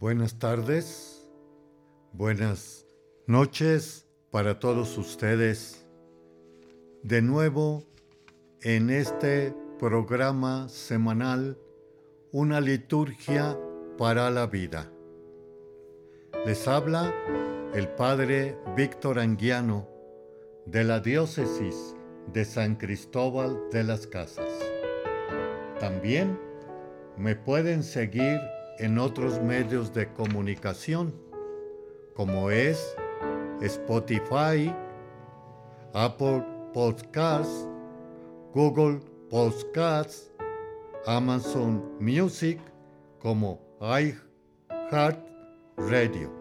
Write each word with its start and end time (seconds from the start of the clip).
Buenas 0.00 0.38
tardes, 0.38 1.30
buenas 2.14 2.86
noches 3.26 4.06
para 4.30 4.58
todos 4.58 4.96
ustedes. 4.96 5.86
De 7.02 7.20
nuevo 7.20 7.84
en 8.62 8.88
este 8.88 9.54
programa 9.78 10.70
semanal, 10.70 11.58
una 12.32 12.62
liturgia 12.62 13.60
para 13.98 14.30
la 14.30 14.46
vida. 14.46 14.90
Les 16.46 16.66
habla 16.66 17.14
el 17.74 17.86
Padre 17.88 18.56
Víctor 18.74 19.18
Anguiano 19.18 19.86
de 20.64 20.82
la 20.82 21.00
Diócesis 21.00 21.94
de 22.32 22.46
San 22.46 22.76
Cristóbal 22.76 23.68
de 23.70 23.84
las 23.84 24.06
Casas. 24.06 24.48
También 25.78 26.40
me 27.18 27.36
pueden 27.36 27.82
seguir 27.82 28.40
en 28.80 28.98
otros 28.98 29.40
medios 29.42 29.92
de 29.92 30.10
comunicación, 30.14 31.14
como 32.14 32.50
es 32.50 32.96
Spotify, 33.60 34.74
Apple 35.92 36.42
Podcasts, 36.72 37.68
Google 38.54 39.00
Podcasts, 39.28 40.32
Amazon 41.06 41.84
Music, 42.00 42.58
como 43.18 43.60
iHeart 43.80 45.18
Radio. 45.76 46.32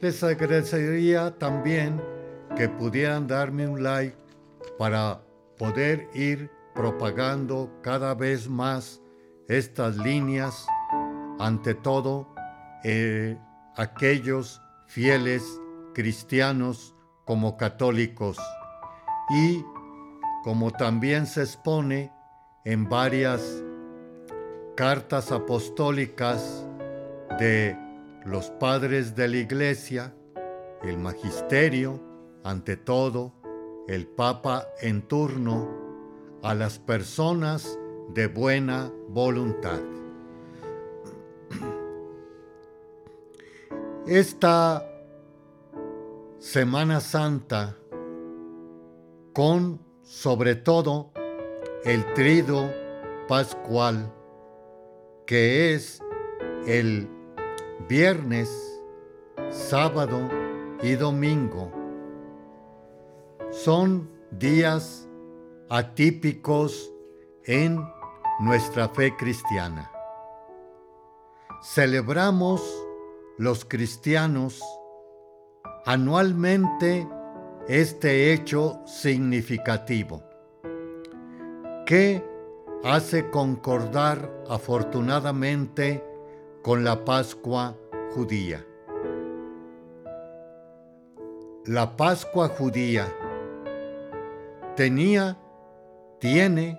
Les 0.00 0.22
agradecería 0.22 1.36
también 1.36 2.00
que 2.56 2.68
pudieran 2.68 3.26
darme 3.26 3.66
un 3.66 3.82
like 3.82 4.16
para 4.78 5.20
poder 5.58 6.08
ir 6.14 6.48
propagando 6.74 7.68
cada 7.82 8.14
vez 8.14 8.48
más 8.48 9.00
estas 9.48 9.96
líneas 9.96 10.66
ante 11.38 11.74
todo 11.74 12.28
eh, 12.84 13.38
aquellos 13.76 14.60
fieles 14.86 15.60
cristianos 15.94 16.94
como 17.24 17.56
católicos 17.56 18.38
y 19.30 19.64
como 20.42 20.70
también 20.70 21.26
se 21.26 21.42
expone 21.42 22.12
en 22.64 22.88
varias 22.88 23.62
cartas 24.76 25.32
apostólicas 25.32 26.66
de 27.38 27.78
los 28.24 28.50
padres 28.50 29.14
de 29.14 29.28
la 29.28 29.36
iglesia, 29.36 30.14
el 30.82 30.98
magisterio, 30.98 32.00
ante 32.42 32.76
todo, 32.76 33.32
el 33.88 34.06
Papa 34.06 34.66
en 34.80 35.02
turno, 35.02 35.68
a 36.42 36.54
las 36.54 36.78
personas 36.78 37.78
de 38.14 38.26
buena 38.26 38.92
voluntad. 39.08 39.80
Esta 44.06 44.86
Semana 46.38 47.00
Santa 47.00 47.74
con 49.32 49.80
sobre 50.02 50.56
todo 50.56 51.10
el 51.84 52.04
trido 52.12 52.70
pascual 53.26 54.12
que 55.26 55.72
es 55.72 56.02
el 56.66 57.08
viernes, 57.88 58.50
sábado 59.50 60.28
y 60.82 60.92
domingo. 60.96 61.72
Son 63.50 64.10
días 64.30 65.08
atípicos 65.70 66.92
en 67.44 67.82
nuestra 68.40 68.90
fe 68.90 69.16
cristiana. 69.16 69.90
Celebramos 71.62 72.83
los 73.36 73.64
cristianos 73.64 74.62
anualmente 75.84 77.08
este 77.68 78.32
hecho 78.32 78.80
significativo 78.86 80.22
que 81.86 82.22
hace 82.84 83.30
concordar 83.30 84.30
afortunadamente 84.48 86.04
con 86.62 86.84
la 86.84 87.04
Pascua 87.04 87.76
judía. 88.14 88.64
La 91.66 91.96
Pascua 91.96 92.48
judía 92.48 93.06
tenía, 94.76 95.36
tiene 96.20 96.78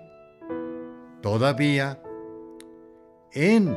todavía 1.20 2.00
en 3.32 3.76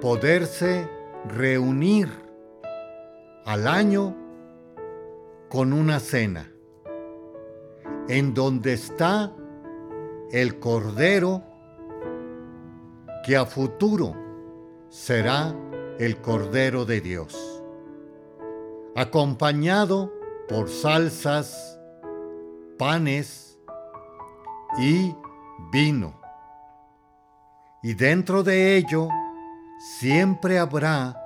poderse 0.00 0.97
reunir 1.28 2.08
al 3.44 3.66
año 3.66 4.14
con 5.48 5.72
una 5.72 6.00
cena, 6.00 6.50
en 8.08 8.34
donde 8.34 8.74
está 8.74 9.32
el 10.30 10.58
Cordero 10.58 11.42
que 13.24 13.36
a 13.36 13.46
futuro 13.46 14.14
será 14.88 15.54
el 15.98 16.20
Cordero 16.20 16.84
de 16.84 17.00
Dios, 17.00 17.62
acompañado 18.94 20.12
por 20.48 20.68
salsas, 20.68 21.78
panes 22.78 23.58
y 24.78 25.14
vino. 25.72 26.20
Y 27.82 27.94
dentro 27.94 28.42
de 28.42 28.76
ello, 28.76 29.08
siempre 29.78 30.58
habrá 30.58 31.16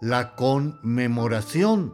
la 0.00 0.36
conmemoración 0.36 1.92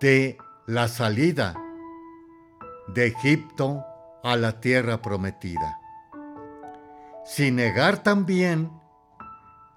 de 0.00 0.38
la 0.66 0.86
salida 0.86 1.54
de 2.94 3.08
Egipto 3.08 3.84
a 4.22 4.36
la 4.36 4.60
tierra 4.60 5.02
prometida. 5.02 5.80
Sin 7.24 7.56
negar 7.56 8.04
también 8.04 8.70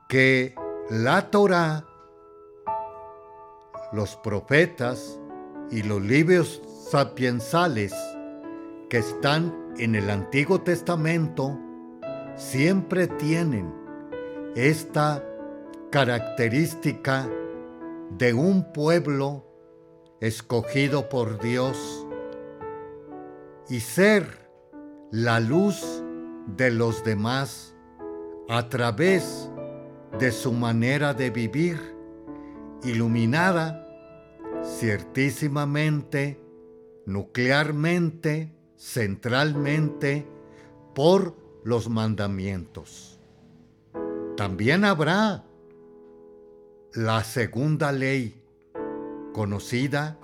que 0.08 0.54
la 0.92 1.32
Torá, 1.32 1.84
los 3.92 4.16
profetas 4.18 5.20
y 5.72 5.82
los 5.82 6.02
libros 6.02 6.62
sapiensales 6.92 7.94
que 8.90 9.00
están 9.00 9.74
en 9.78 9.96
el 9.96 10.12
Antiguo 10.12 10.62
Testamento 10.62 11.58
siempre 12.36 13.08
tienen 13.08 13.79
esta 14.56 15.24
característica 15.92 17.30
de 18.18 18.34
un 18.34 18.72
pueblo 18.74 19.46
escogido 20.20 21.10
por 21.10 21.40
Dios 21.40 22.08
y 23.70 23.80
ser 23.80 24.50
la 25.12 25.40
luz 25.40 26.04
de 26.58 26.72
los 26.72 27.04
demás 27.04 27.76
a 28.50 28.70
través 28.70 29.50
de 30.20 30.32
su 30.32 30.52
manera 30.52 31.14
de 31.14 31.30
vivir, 31.30 31.80
iluminada 32.84 33.86
ciertísimamente, 34.64 36.42
nuclearmente, 37.06 38.54
centralmente, 38.76 40.28
por 40.96 41.36
los 41.64 41.90
mandamientos. 41.90 43.19
También 44.40 44.86
habrá 44.86 45.44
la 46.94 47.26
segunda 47.26 47.92
ley, 47.92 48.42
conocida 49.34 50.18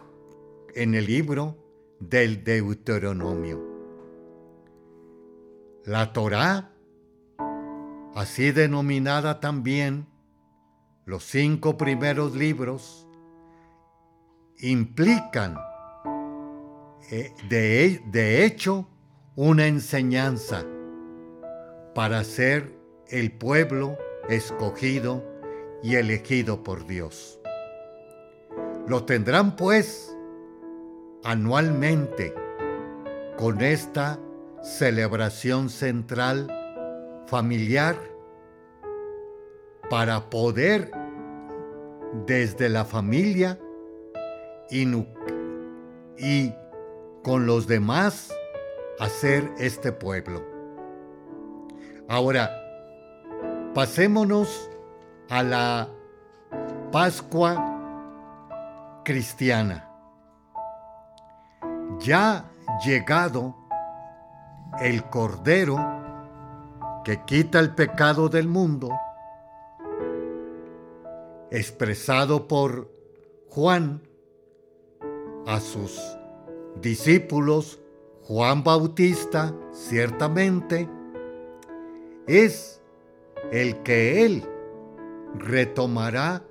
en 0.74 0.96
el 0.96 1.06
libro 1.06 1.58
del 2.00 2.42
Deuteronomio. 2.46 3.62
La 5.84 6.14
Torá, 6.14 6.72
así 8.16 8.54
denominada 8.54 9.42
también, 9.42 10.08
los 11.04 11.26
cinco 11.26 11.78
primeros 11.78 12.38
libros, 12.38 13.06
implican 14.60 15.58
eh, 17.12 17.34
de, 17.50 18.46
hecho 18.46 18.88
una 19.36 19.68
enseñanza 19.68 20.64
para 21.94 22.24
ser 22.24 22.80
el 23.10 23.34
pueblo 23.34 23.98
escogido 24.30 25.24
y 25.84 25.96
elegido 25.96 26.64
por 26.64 26.86
Dios. 26.86 27.40
Lo 28.88 29.04
tendrán 29.06 29.56
pues 29.56 30.16
anualmente 31.24 32.34
con 33.38 33.62
esta 33.62 34.20
celebración 34.62 35.70
central 35.70 36.48
familiar 37.28 37.96
para 39.90 40.30
poder 40.30 40.92
desde 42.26 42.70
la 42.70 42.86
familia 42.86 43.60
y, 44.70 44.88
y 46.18 46.54
con 47.24 47.46
los 47.46 47.68
demás 47.68 48.34
hacer 49.00 49.52
este 49.60 49.92
pueblo. 49.92 50.44
Ahora, 52.08 52.65
pasémonos 53.76 54.72
a 55.30 55.44
la 55.44 55.90
Pascua 56.94 59.02
cristiana. 59.04 59.92
Ya 62.00 62.50
llegado 62.86 63.54
el 64.80 65.04
Cordero 65.10 65.78
que 67.04 67.22
quita 67.26 67.60
el 67.60 67.76
pecado 67.76 68.30
del 68.30 68.48
mundo, 68.48 68.92
expresado 71.52 72.48
por 72.48 72.90
Juan 73.50 74.02
a 75.46 75.60
sus 75.60 76.00
discípulos, 76.82 77.82
Juan 78.24 78.64
Bautista, 78.64 79.54
ciertamente, 79.74 80.88
es 82.26 82.82
el 83.52 83.82
que 83.84 84.26
él 84.26 84.44
retomará 85.38 86.44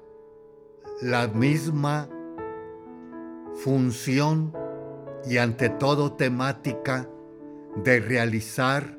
la 1.01 1.29
misma 1.29 2.09
función 3.55 4.53
y 5.27 5.39
ante 5.39 5.69
todo 5.69 6.13
temática 6.13 7.09
de 7.83 8.01
realizar 8.01 8.99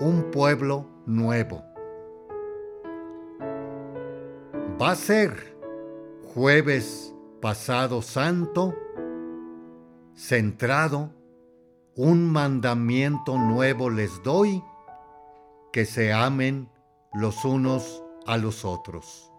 un 0.00 0.30
pueblo 0.30 0.86
nuevo. 1.06 1.62
Va 4.80 4.90
a 4.90 4.96
ser 4.96 5.56
jueves 6.34 7.14
pasado 7.40 8.02
santo, 8.02 8.74
centrado, 10.14 11.12
un 11.94 12.30
mandamiento 12.30 13.38
nuevo 13.38 13.88
les 13.88 14.22
doy, 14.22 14.62
que 15.72 15.86
se 15.86 16.12
amen 16.12 16.68
los 17.12 17.44
unos 17.44 18.02
a 18.26 18.36
los 18.36 18.64
otros, 18.64 19.32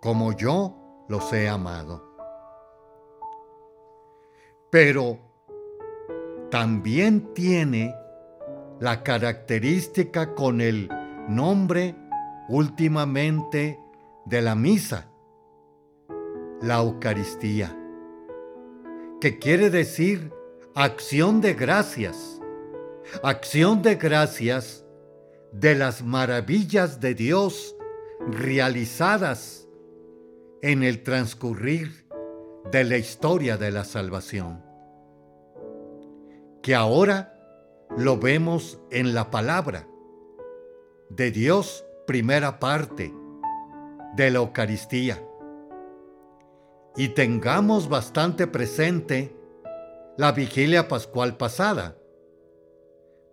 como 0.00 0.32
yo 0.32 0.76
los 1.08 1.32
he 1.32 1.48
amado. 1.48 2.02
Pero 4.70 5.18
también 6.50 7.32
tiene 7.34 7.94
la 8.80 9.02
característica 9.02 10.34
con 10.34 10.60
el 10.60 10.88
nombre 11.28 11.96
últimamente 12.48 13.80
de 14.24 14.42
la 14.42 14.54
misa, 14.54 15.08
la 16.60 16.78
Eucaristía, 16.78 17.76
que 19.20 19.38
quiere 19.38 19.70
decir 19.70 20.32
acción 20.74 21.40
de 21.40 21.54
gracias, 21.54 22.40
acción 23.22 23.82
de 23.82 23.94
gracias 23.94 24.83
de 25.54 25.76
las 25.76 26.02
maravillas 26.02 27.00
de 27.00 27.14
Dios 27.14 27.76
realizadas 28.26 29.68
en 30.62 30.82
el 30.82 31.02
transcurrir 31.02 32.08
de 32.72 32.82
la 32.82 32.96
historia 32.96 33.56
de 33.56 33.70
la 33.70 33.84
salvación, 33.84 34.64
que 36.60 36.74
ahora 36.74 37.38
lo 37.96 38.18
vemos 38.18 38.80
en 38.90 39.14
la 39.14 39.30
palabra 39.30 39.86
de 41.08 41.30
Dios, 41.30 41.84
primera 42.06 42.58
parte 42.58 43.14
de 44.16 44.30
la 44.30 44.38
Eucaristía. 44.38 45.22
Y 46.96 47.08
tengamos 47.08 47.88
bastante 47.88 48.46
presente 48.48 49.36
la 50.16 50.32
vigilia 50.32 50.88
pascual 50.88 51.36
pasada, 51.36 51.96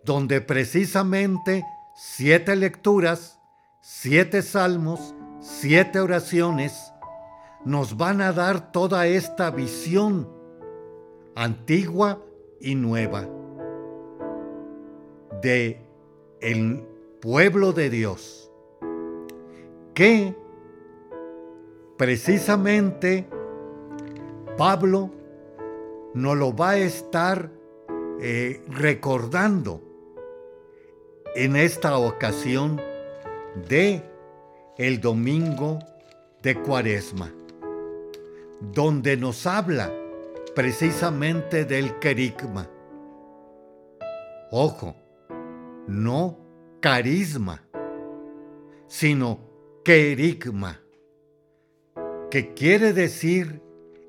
donde 0.04 0.40
precisamente 0.40 1.64
siete 1.94 2.56
lecturas, 2.56 3.38
siete 3.80 4.42
salmos, 4.42 5.14
siete 5.40 6.00
oraciones 6.00 6.92
nos 7.64 7.96
van 7.96 8.20
a 8.20 8.32
dar 8.32 8.72
toda 8.72 9.06
esta 9.06 9.50
visión 9.50 10.28
antigua 11.34 12.22
y 12.60 12.74
nueva 12.74 13.28
de 15.40 15.84
el 16.40 16.84
pueblo 17.20 17.72
de 17.72 17.90
Dios 17.90 18.50
que 19.94 20.34
precisamente 21.96 23.28
Pablo 24.56 25.10
nos 26.14 26.36
lo 26.36 26.54
va 26.54 26.70
a 26.70 26.78
estar 26.78 27.50
eh, 28.20 28.62
recordando 28.68 29.91
en 31.34 31.56
esta 31.56 31.96
ocasión 31.96 32.80
de 33.68 34.02
el 34.76 35.00
domingo 35.00 35.78
de 36.42 36.54
Cuaresma, 36.60 37.32
donde 38.60 39.16
nos 39.16 39.46
habla 39.46 39.90
precisamente 40.54 41.64
del 41.64 41.98
querigma. 41.98 42.68
Ojo, 44.50 44.94
no 45.86 46.38
carisma, 46.80 47.62
sino 48.86 49.40
querigma, 49.84 50.80
que 52.30 52.52
quiere 52.52 52.92
decir 52.92 53.62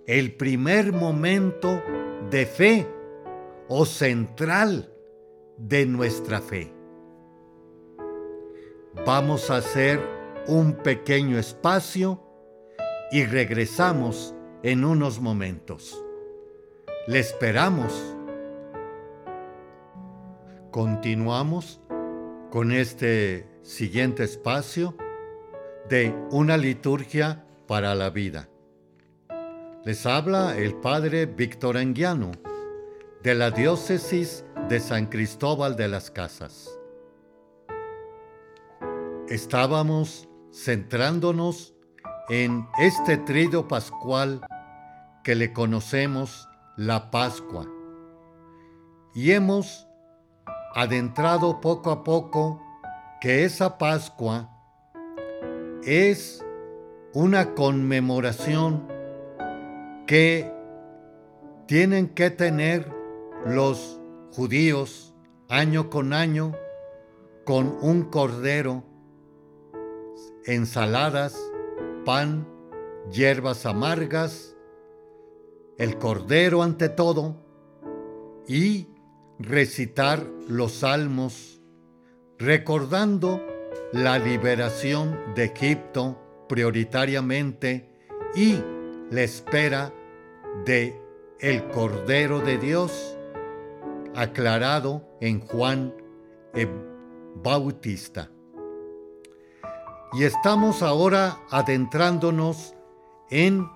el 0.08 0.36
primer 0.36 0.92
momento 0.92 1.81
de 2.30 2.46
fe 2.46 2.88
o 3.69 3.86
central 3.86 4.90
de 5.58 5.86
nuestra 5.86 6.42
fe. 6.42 6.73
Vamos 9.06 9.50
a 9.50 9.57
hacer 9.57 10.00
un 10.48 10.74
pequeño 10.74 11.38
espacio 11.38 12.22
y 13.12 13.25
regresamos 13.25 14.34
en 14.63 14.86
unos 14.86 15.19
momentos. 15.19 16.01
Le 17.07 17.19
esperamos 17.19 18.13
Continuamos 20.74 21.80
con 22.50 22.72
este 22.72 23.48
siguiente 23.62 24.24
espacio 24.24 24.98
de 25.88 26.16
una 26.31 26.57
liturgia 26.57 27.45
para 27.68 27.94
la 27.94 28.10
vida. 28.10 28.50
Les 29.86 30.07
habla 30.07 30.57
el 30.57 30.74
Padre 30.74 31.28
Víctor 31.28 31.78
Anguiano 31.78 32.31
de 33.22 33.36
la 33.36 33.51
Diócesis 33.51 34.45
de 34.68 34.80
San 34.80 35.06
Cristóbal 35.06 35.75
de 35.75 35.90
las 35.90 36.10
Casas. 36.10 36.80
Estábamos 39.33 40.30
centrándonos 40.53 41.73
en 42.30 42.68
este 42.78 43.18
trido 43.18 43.68
pascual 43.68 44.45
que 45.23 45.33
le 45.33 45.52
conocemos 45.54 46.47
la 46.78 47.09
Pascua. 47.09 47.66
Y 49.16 49.31
hemos 49.31 49.87
adentrado 50.75 51.61
poco 51.61 51.90
a 51.90 52.04
poco 52.04 52.61
que 53.21 53.44
esa 53.44 53.80
Pascua 53.80 54.52
es 55.83 56.45
una 57.16 57.56
conmemoración 57.56 58.87
que 60.06 60.54
tienen 61.66 62.09
que 62.09 62.30
tener 62.30 62.87
los 63.47 63.99
judíos 64.31 65.16
año 65.49 65.90
con 65.90 66.13
año 66.13 66.54
con 67.45 67.75
un 67.81 68.04
cordero, 68.04 68.93
ensaladas, 70.45 71.38
pan, 72.06 72.47
hierbas 73.12 73.66
amargas, 73.66 74.56
el 75.78 75.97
cordero 75.97 76.64
ante 76.64 76.90
todo 76.90 77.35
y 78.47 78.88
recitar 79.40 80.26
los 80.47 80.73
salmos, 80.73 81.62
recordando 82.38 83.42
la 83.92 84.19
liberación 84.19 85.18
de 85.35 85.45
Egipto 85.45 86.19
prioritariamente 86.50 87.90
y 88.35 88.57
la 89.12 89.21
espera 89.21 89.94
de 90.66 91.00
el 91.40 91.68
Cordero 91.69 92.40
de 92.40 92.57
Dios 92.57 93.18
aclarado 94.16 95.04
en 95.19 95.42
Juan 95.42 95.94
Bautista. 97.35 98.30
Y 100.14 100.26
estamos 100.26 100.84
ahora 100.84 101.40
adentrándonos 101.50 102.76
en 103.32 103.68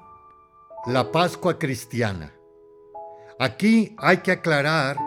la 0.85 1.11
Pascua 1.11 1.57
cristiana. 1.57 2.31
Aquí 3.39 3.95
hay 3.97 4.17
que 4.17 4.33
aclarar 4.33 4.97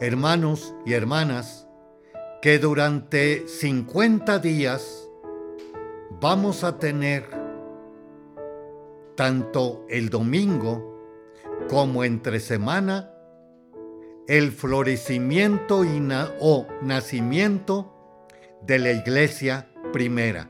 hermanos 0.00 0.74
y 0.84 0.92
hermanas, 0.92 1.66
que 2.42 2.58
durante 2.58 3.48
50 3.48 4.38
días 4.38 5.08
vamos 6.20 6.62
a 6.62 6.78
tener 6.78 7.24
tanto 9.14 9.86
el 9.88 10.10
domingo 10.10 10.98
como 11.68 12.04
entre 12.04 12.38
semana 12.38 13.14
el 14.26 14.52
florecimiento 14.52 15.84
y 15.84 16.06
o 16.40 16.66
nacimiento 16.82 17.94
de 18.62 18.78
la 18.78 18.92
iglesia 18.92 19.69
primera, 19.92 20.48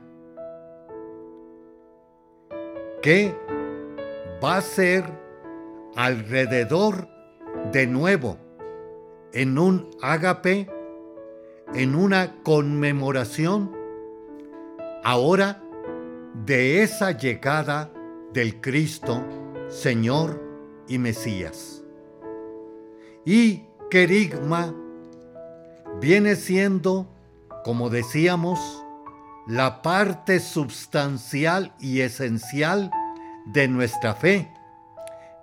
que 3.02 3.34
va 4.42 4.58
a 4.58 4.62
ser 4.62 5.04
alrededor 5.96 7.08
de 7.72 7.86
nuevo 7.86 8.36
en 9.32 9.58
un 9.58 9.90
ágape, 10.02 10.68
en 11.74 11.94
una 11.94 12.42
conmemoración, 12.42 13.76
ahora 15.04 15.62
de 16.46 16.82
esa 16.82 17.12
llegada 17.12 17.90
del 18.32 18.60
Cristo, 18.60 19.24
Señor 19.68 20.40
y 20.88 20.98
Mesías. 20.98 21.84
Y 23.24 23.64
querigma 23.90 24.74
viene 26.00 26.36
siendo, 26.36 27.06
como 27.64 27.90
decíamos, 27.90 28.84
la 29.46 29.82
parte 29.82 30.40
substancial 30.40 31.72
y 31.80 32.00
esencial 32.00 32.90
de 33.46 33.68
nuestra 33.68 34.14
fe, 34.14 34.52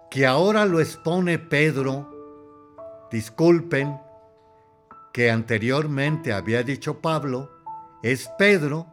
que 0.10 0.26
ahora 0.26 0.66
lo 0.66 0.80
expone 0.80 1.40
Pedro, 1.40 2.10
disculpen, 3.12 4.00
que 5.12 5.32
anteriormente 5.32 6.32
había 6.32 6.64
dicho 6.64 7.02
Pablo, 7.02 7.52
es 8.04 8.30
Pedro, 8.38 8.88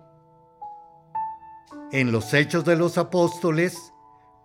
en 1.92 2.10
los 2.10 2.32
Hechos 2.34 2.64
de 2.64 2.76
los 2.76 2.98
Apóstoles, 2.98 3.92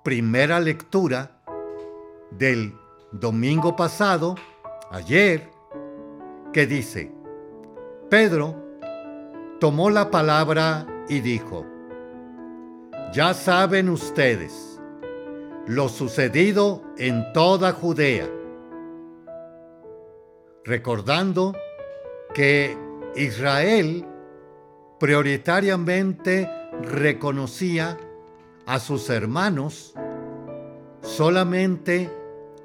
primera 0.03 0.59
lectura 0.59 1.41
del 2.31 2.77
domingo 3.11 3.75
pasado, 3.75 4.35
ayer, 4.91 5.49
que 6.53 6.67
dice, 6.67 7.11
Pedro 8.09 8.68
tomó 9.59 9.89
la 9.89 10.09
palabra 10.09 10.87
y 11.09 11.19
dijo, 11.19 11.65
ya 13.13 13.33
saben 13.33 13.89
ustedes 13.89 14.79
lo 15.67 15.89
sucedido 15.89 16.83
en 16.97 17.31
toda 17.33 17.73
Judea, 17.73 18.29
recordando 20.63 21.55
que 22.33 22.77
Israel 23.15 24.05
prioritariamente 24.99 26.49
reconocía 26.81 27.97
a 28.65 28.79
sus 28.79 29.09
hermanos 29.09 29.93
solamente 31.01 32.09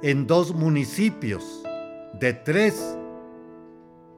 en 0.03 0.27
dos 0.27 0.55
municipios 0.55 1.63
de 2.21 2.35
tres 2.35 2.97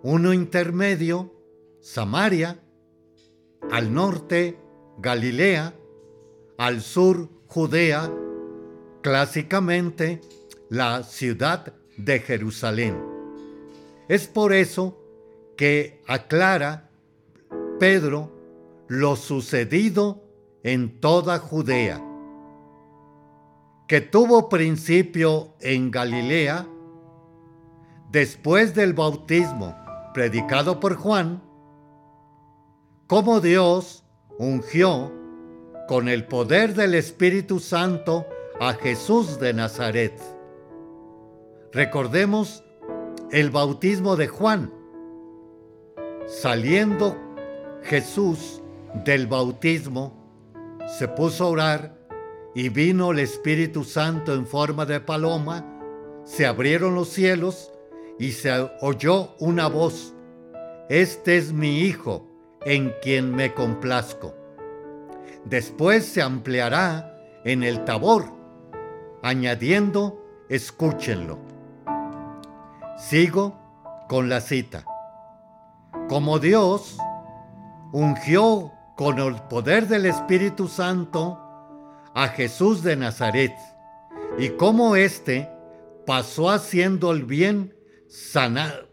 uno 0.03 0.33
intermedio, 0.33 1.33
Samaria, 1.81 2.61
al 3.71 3.93
norte, 3.93 4.59
Galilea, 4.99 5.75
al 6.59 6.81
sur, 6.81 7.29
Judea, 7.47 8.11
clásicamente 9.03 10.21
la 10.69 11.03
ciudad 11.03 11.75
de 11.97 12.21
Jerusalén. 12.21 13.03
Es 14.09 14.27
por 14.27 14.53
eso 14.53 14.99
que 15.57 16.03
aclara 16.07 16.91
Pedro 17.79 18.33
lo 18.89 19.17
sucedido 19.17 20.23
en 20.63 21.01
toda 21.01 21.39
Judea, 21.39 22.03
que 23.89 24.01
tuvo 24.01 24.49
principio 24.49 25.55
en 25.61 25.91
Galilea 25.91 26.67
después 28.11 28.75
del 28.75 28.93
bautismo 28.93 29.77
predicado 30.15 30.81
por 30.81 30.95
Juan, 30.95 31.43
cómo 33.07 33.41
Dios 33.41 34.05
ungió 34.39 35.13
con 35.87 36.09
el 36.09 36.27
poder 36.27 36.75
del 36.75 36.95
Espíritu 36.95 37.61
Santo 37.61 38.27
a 38.61 38.75
Jesús 38.75 39.39
de 39.39 39.53
Nazaret. 39.53 40.21
Recordemos 41.73 42.65
el 43.31 43.51
bautismo 43.51 44.17
de 44.17 44.27
Juan. 44.27 44.73
Saliendo 46.27 47.17
Jesús 47.83 48.63
del 49.05 49.29
bautismo, 49.29 50.13
se 50.99 51.07
puso 51.07 51.45
a 51.45 51.49
orar 51.49 51.99
y 52.55 52.71
vino 52.71 53.13
el 53.13 53.21
Espíritu 53.21 53.85
Santo 53.85 54.35
en 54.35 54.47
forma 54.47 54.87
de 54.87 54.99
paloma, 54.99 55.65
se 56.25 56.47
abrieron 56.47 56.95
los 56.97 57.09
cielos 57.11 57.71
y 58.19 58.33
se 58.33 58.51
oyó 58.81 59.37
una 59.39 59.69
voz, 59.69 60.15
Este 60.89 61.37
es 61.37 61.53
mi 61.53 61.81
Hijo, 61.81 62.26
en 62.67 62.93
quien 63.01 63.35
me 63.35 63.55
complazco. 63.55 64.35
Después 65.45 66.05
se 66.05 66.21
ampliará 66.21 67.17
en 67.45 67.63
el 67.63 67.85
tabor, 67.85 68.25
añadiendo, 69.23 70.21
escúchenlo. 70.49 71.39
Sigo 72.99 73.57
con 74.09 74.29
la 74.29 74.41
cita. 74.41 74.85
Como 76.09 76.41
Dios 76.41 76.99
ungió 77.93 78.73
con 78.97 79.21
el 79.21 79.37
poder 79.43 79.87
del 79.87 80.07
Espíritu 80.07 80.67
Santo 80.67 81.39
a 82.15 82.27
Jesús 82.29 82.83
de 82.83 82.97
Nazaret, 82.97 83.55
y 84.39 84.49
como 84.51 84.97
éste 84.97 85.49
pasó 86.05 86.51
haciendo 86.51 87.13
el 87.13 87.23
bien 87.23 87.77
sanando 88.09 88.87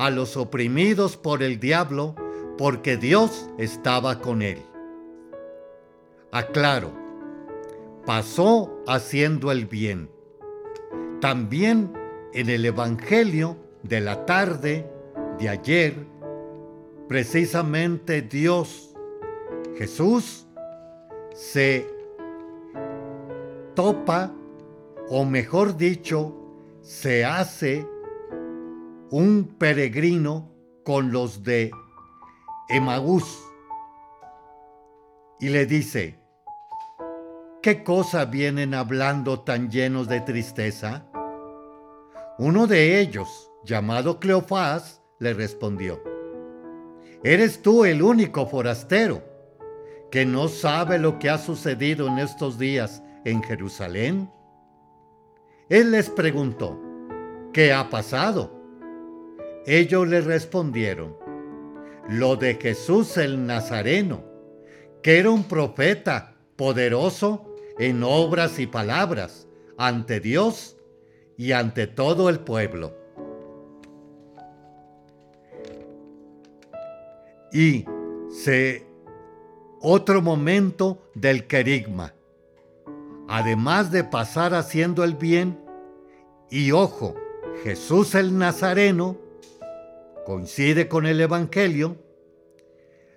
a 0.00 0.08
los 0.08 0.38
oprimidos 0.38 1.18
por 1.18 1.42
el 1.42 1.60
diablo, 1.60 2.14
porque 2.56 2.96
Dios 2.96 3.50
estaba 3.58 4.20
con 4.20 4.40
él. 4.40 4.62
Aclaro, 6.32 6.90
pasó 8.06 8.82
haciendo 8.86 9.52
el 9.52 9.66
bien. 9.66 10.10
También 11.20 11.92
en 12.32 12.48
el 12.48 12.64
Evangelio 12.64 13.58
de 13.82 14.00
la 14.00 14.24
tarde 14.24 14.90
de 15.38 15.50
ayer, 15.50 15.94
precisamente 17.06 18.22
Dios, 18.22 18.94
Jesús, 19.76 20.46
se 21.34 21.86
topa, 23.74 24.32
o 25.10 25.26
mejor 25.26 25.76
dicho, 25.76 26.34
se 26.80 27.22
hace 27.26 27.86
un 29.10 29.56
peregrino 29.58 30.54
con 30.84 31.10
los 31.10 31.42
de 31.42 31.72
Emaús 32.68 33.42
y 35.40 35.48
le 35.48 35.66
dice, 35.66 36.18
¿qué 37.60 37.82
cosa 37.82 38.26
vienen 38.26 38.72
hablando 38.72 39.40
tan 39.40 39.68
llenos 39.68 40.06
de 40.06 40.20
tristeza? 40.20 41.06
Uno 42.38 42.68
de 42.68 43.00
ellos, 43.00 43.50
llamado 43.64 44.20
Cleofás, 44.20 45.02
le 45.18 45.34
respondió, 45.34 46.00
¿eres 47.24 47.62
tú 47.62 47.84
el 47.84 48.02
único 48.02 48.46
forastero 48.46 49.24
que 50.10 50.24
no 50.24 50.46
sabe 50.46 50.98
lo 50.98 51.18
que 51.18 51.30
ha 51.30 51.38
sucedido 51.38 52.06
en 52.06 52.18
estos 52.20 52.58
días 52.58 53.02
en 53.24 53.42
Jerusalén? 53.42 54.30
Él 55.68 55.90
les 55.90 56.10
preguntó, 56.10 56.80
¿qué 57.52 57.72
ha 57.72 57.90
pasado? 57.90 58.59
Ellos 59.72 60.08
le 60.08 60.20
respondieron, 60.20 61.16
lo 62.08 62.34
de 62.34 62.56
Jesús 62.56 63.16
el 63.16 63.46
Nazareno, 63.46 64.24
que 65.00 65.20
era 65.20 65.30
un 65.30 65.44
profeta 65.44 66.34
poderoso 66.56 67.54
en 67.78 68.02
obras 68.02 68.58
y 68.58 68.66
palabras 68.66 69.46
ante 69.78 70.18
Dios 70.18 70.76
y 71.36 71.52
ante 71.52 71.86
todo 71.86 72.28
el 72.28 72.40
pueblo. 72.40 72.96
Y 77.52 77.84
se 78.28 78.84
otro 79.80 80.20
momento 80.20 81.10
del 81.14 81.46
querigma 81.46 82.12
además 83.28 83.92
de 83.92 84.02
pasar 84.02 84.54
haciendo 84.54 85.04
el 85.04 85.14
bien, 85.14 85.56
y 86.50 86.72
ojo, 86.72 87.14
Jesús 87.62 88.16
el 88.16 88.36
Nazareno 88.36 89.29
coincide 90.24 90.88
con 90.88 91.06
el 91.06 91.20
Evangelio, 91.20 91.96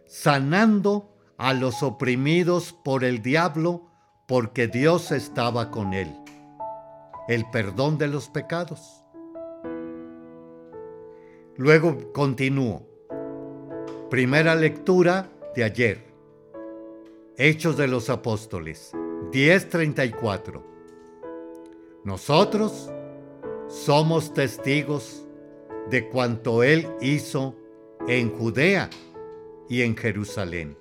sanando 0.06 1.14
a 1.38 1.54
los 1.54 1.84
oprimidos 1.84 2.74
por 2.74 3.04
el 3.04 3.22
diablo 3.22 3.88
porque 4.28 4.68
Dios 4.68 5.12
estaba 5.12 5.72
con 5.72 5.94
él. 5.94 6.16
El 7.28 7.50
perdón 7.52 7.98
de 7.98 8.08
los 8.08 8.30
pecados. 8.30 9.04
Luego 11.58 12.12
continúo. 12.14 12.88
Primera 14.10 14.56
lectura 14.56 15.30
de 15.56 15.64
ayer. 15.64 16.04
Hechos 17.38 17.78
de 17.78 17.88
los 17.88 18.10
Apóstoles. 18.10 18.92
10:34. 19.32 20.64
Nosotros 22.04 22.92
somos 23.68 24.34
testigos 24.34 25.23
de 25.90 26.10
cuanto 26.10 26.64
Él 26.64 26.88
hizo 27.02 27.56
en 28.08 28.32
Judea 28.32 28.90
y 29.70 29.82
en 29.82 29.96
Jerusalén. 29.96 30.78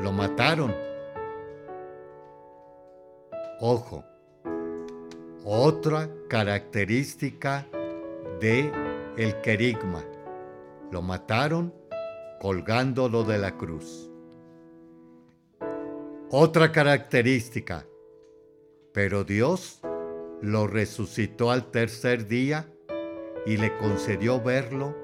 Lo 0.00 0.12
mataron. 0.12 0.74
Ojo, 3.60 4.04
otra 5.44 6.08
característica 6.28 7.66
de 8.40 8.70
el 9.16 9.40
querigma. 9.40 10.04
Lo 10.90 11.02
mataron 11.02 11.74
colgándolo 12.40 13.22
de 13.24 13.38
la 13.38 13.56
cruz. 13.56 14.10
Otra 16.30 16.72
característica, 16.72 17.86
pero 18.92 19.22
Dios 19.22 19.80
lo 20.40 20.66
resucitó 20.66 21.50
al 21.50 21.70
tercer 21.70 22.26
día 22.26 22.71
y 23.46 23.56
le 23.56 23.76
concedió 23.78 24.40
verlo 24.40 24.94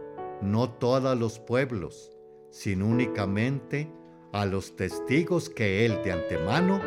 no 0.41 0.71
todos 0.71 1.19
los 1.19 1.39
pueblos, 1.39 2.17
sino 2.51 2.87
únicamente 2.87 3.91
a 4.33 4.47
los 4.47 4.77
testigos 4.77 5.49
que 5.49 5.85
él 5.85 6.01
de 6.05 6.13
antemano 6.13 6.81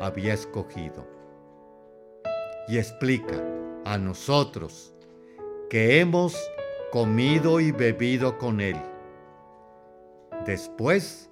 había 0.00 0.34
escogido. 0.34 1.06
Y 2.68 2.78
explica 2.78 3.42
a 3.84 3.98
nosotros 3.98 4.94
que 5.70 6.00
hemos 6.00 6.36
comido 6.90 7.60
y 7.60 7.72
bebido 7.72 8.36
con 8.38 8.60
él, 8.60 8.76
después 10.44 11.30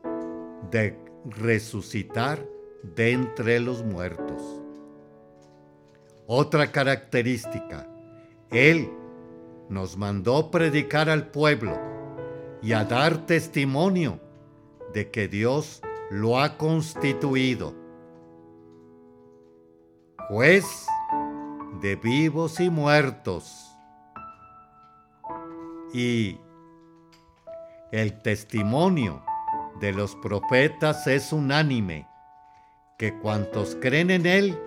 de 0.70 0.96
resucitar 1.24 2.44
de 2.82 3.12
entre 3.12 3.60
los 3.60 3.84
muertos. 3.84 4.62
Otra 6.26 6.70
característica, 6.70 7.86
Él 8.50 8.88
nos 9.70 9.96
mandó 9.96 10.50
predicar 10.50 11.08
al 11.08 11.28
pueblo 11.28 11.78
y 12.60 12.72
a 12.72 12.84
dar 12.84 13.24
testimonio 13.24 14.20
de 14.92 15.10
que 15.10 15.28
Dios 15.28 15.80
lo 16.10 16.40
ha 16.40 16.58
constituido. 16.58 17.74
Juez 20.28 20.86
de 21.80 21.96
vivos 21.96 22.58
y 22.58 22.68
muertos. 22.68 23.76
Y 25.94 26.38
el 27.92 28.20
testimonio 28.22 29.22
de 29.80 29.92
los 29.92 30.16
profetas 30.16 31.06
es 31.06 31.32
unánime, 31.32 32.08
que 32.98 33.16
cuantos 33.18 33.76
creen 33.80 34.10
en 34.10 34.26
Él 34.26 34.58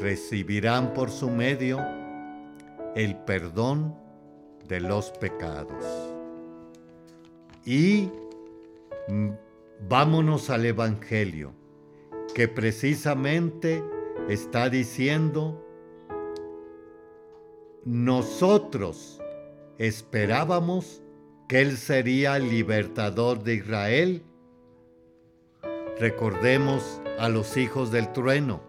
recibirán 0.00 0.94
por 0.94 1.10
su 1.10 1.30
medio 1.30 1.97
el 2.94 3.16
perdón 3.16 3.94
de 4.68 4.80
los 4.80 5.10
pecados. 5.12 5.84
Y 7.64 8.10
vámonos 9.88 10.50
al 10.50 10.66
Evangelio, 10.66 11.52
que 12.34 12.48
precisamente 12.48 13.82
está 14.28 14.68
diciendo, 14.68 15.64
nosotros 17.84 19.20
esperábamos 19.78 21.02
que 21.48 21.62
Él 21.62 21.78
sería 21.78 22.36
el 22.36 22.50
libertador 22.50 23.42
de 23.42 23.54
Israel. 23.54 24.22
Recordemos 25.98 27.00
a 27.18 27.28
los 27.28 27.56
hijos 27.56 27.90
del 27.90 28.12
trueno, 28.12 28.60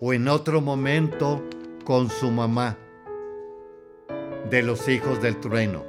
o 0.00 0.12
en 0.12 0.28
otro 0.28 0.60
momento 0.60 1.42
con 1.84 2.10
su 2.10 2.30
mamá, 2.30 2.78
de 4.52 4.62
los 4.62 4.86
hijos 4.86 5.22
del 5.22 5.40
trueno. 5.40 5.82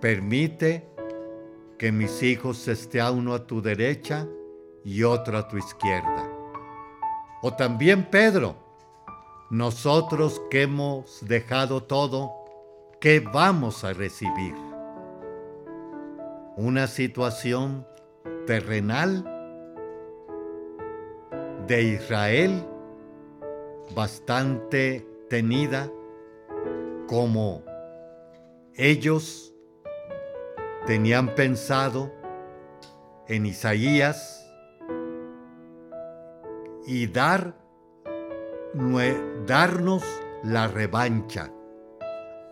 Permite 0.00 0.88
que 1.78 1.92
mis 1.92 2.20
hijos 2.24 2.66
esté 2.66 3.00
uno 3.08 3.32
a 3.32 3.46
tu 3.46 3.62
derecha 3.62 4.26
y 4.84 5.04
otro 5.04 5.38
a 5.38 5.46
tu 5.46 5.56
izquierda. 5.56 6.28
O 7.40 7.54
también 7.54 8.10
Pedro, 8.10 8.56
nosotros 9.50 10.42
que 10.50 10.62
hemos 10.62 11.24
dejado 11.28 11.84
todo, 11.84 12.32
¿qué 13.00 13.20
vamos 13.20 13.84
a 13.84 13.92
recibir? 13.92 14.56
Una 16.56 16.88
situación 16.88 17.86
terrenal 18.48 19.22
de 21.68 21.82
Israel 21.82 22.66
bastante 23.94 25.06
tenida 25.30 25.88
como 27.08 27.64
ellos 28.76 29.52
tenían 30.86 31.34
pensado 31.34 32.12
en 33.26 33.46
Isaías 33.46 34.48
y 36.86 37.08
dar, 37.08 37.56
darnos 39.46 40.04
la 40.44 40.68
revancha 40.68 41.50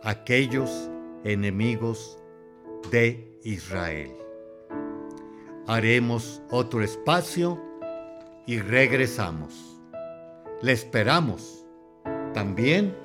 aquellos 0.02 0.90
enemigos 1.24 2.18
de 2.90 3.38
Israel. 3.44 4.16
Haremos 5.66 6.42
otro 6.50 6.82
espacio 6.82 7.60
y 8.46 8.58
regresamos. 8.60 9.80
Le 10.62 10.72
esperamos. 10.72 11.66
También 12.32 12.96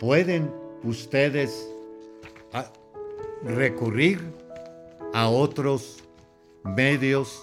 pueden 0.00 0.57
ustedes 0.84 1.68
recurrir 3.44 4.34
a 5.14 5.28
otros 5.28 6.02
medios 6.64 7.42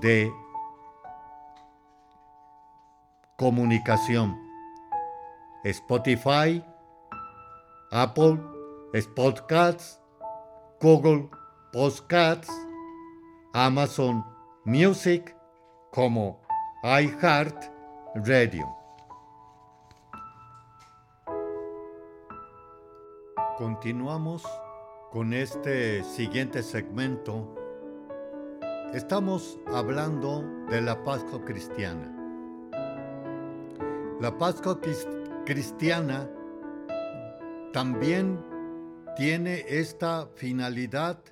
de 0.00 0.32
comunicación. 3.36 4.38
Spotify, 5.64 6.64
Apple, 7.90 8.38
Podcasts, 9.14 10.00
Google 10.80 11.28
Podcasts, 11.72 12.50
Amazon 13.52 14.24
Music 14.64 15.34
como 15.92 16.40
iHeart 16.82 17.70
Radio. 18.14 18.81
Continuamos 23.62 24.42
con 25.12 25.32
este 25.32 26.02
siguiente 26.02 26.64
segmento. 26.64 27.46
Estamos 28.92 29.56
hablando 29.72 30.42
de 30.68 30.80
la 30.80 31.04
Pascua 31.04 31.44
cristiana. 31.44 32.12
La 34.20 34.36
Pascua 34.36 34.80
cristiana 35.46 36.28
también 37.72 38.44
tiene 39.16 39.64
esta 39.68 40.26
finalidad 40.34 41.22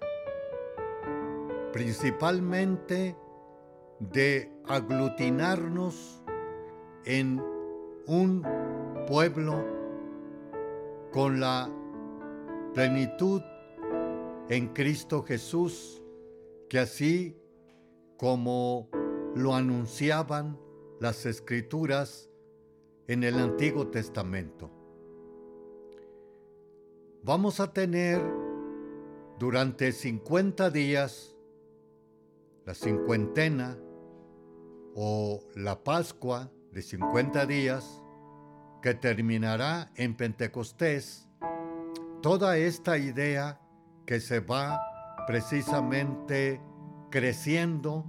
principalmente 1.73 3.16
de 3.99 4.53
aglutinarnos 4.69 6.23
en 7.05 7.43
un 8.07 8.47
pueblo 9.09 9.64
con 11.11 11.40
la 11.40 11.69
plenitud 12.75 13.43
en 14.49 14.69
Cristo 14.69 15.23
Jesús, 15.23 16.03
que 16.69 16.79
así 16.79 17.37
como 18.17 18.89
lo 19.35 19.55
anunciaban 19.55 20.59
las 21.01 21.27
escrituras 21.27 22.29
en 23.09 23.25
el 23.25 23.39
Antiguo 23.39 23.89
Testamento. 23.89 24.71
Vamos 27.23 27.61
a 27.61 27.73
tener 27.73 28.21
durante 29.39 29.93
50 29.93 30.71
días 30.71 31.35
la 32.67 32.75
cincuentena 32.75 33.79
o 34.95 35.43
la 35.55 35.83
Pascua 35.83 36.51
de 36.73 36.83
50 36.83 37.47
días 37.47 38.03
que 38.83 38.95
terminará 38.95 39.91
en 39.97 40.17
Pentecostés, 40.17 41.30
toda 42.23 42.59
esta 42.59 42.99
idea 42.99 43.59
que 44.07 44.21
se 44.21 44.41
va 44.41 44.81
precisamente 45.27 46.61
creciendo 47.11 48.05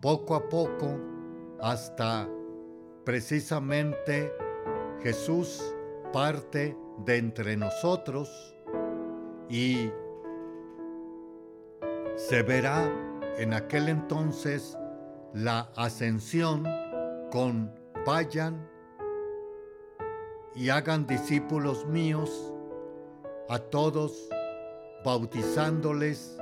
poco 0.00 0.34
a 0.34 0.48
poco 0.48 0.98
hasta 1.60 2.28
precisamente 3.04 4.32
Jesús 5.02 5.62
parte 6.12 6.76
de 7.04 7.18
entre 7.18 7.56
nosotros 7.56 8.28
y 9.48 9.90
se 12.16 12.42
verá 12.42 12.90
en 13.38 13.52
aquel 13.52 13.88
entonces 13.88 14.76
la 15.32 15.70
ascensión 15.76 16.64
con 17.30 17.72
vayan 18.06 18.68
y 20.54 20.68
hagan 20.68 21.06
discípulos 21.06 21.86
míos 21.86 22.53
a 23.48 23.58
todos 23.58 24.28
bautizándoles 25.04 26.38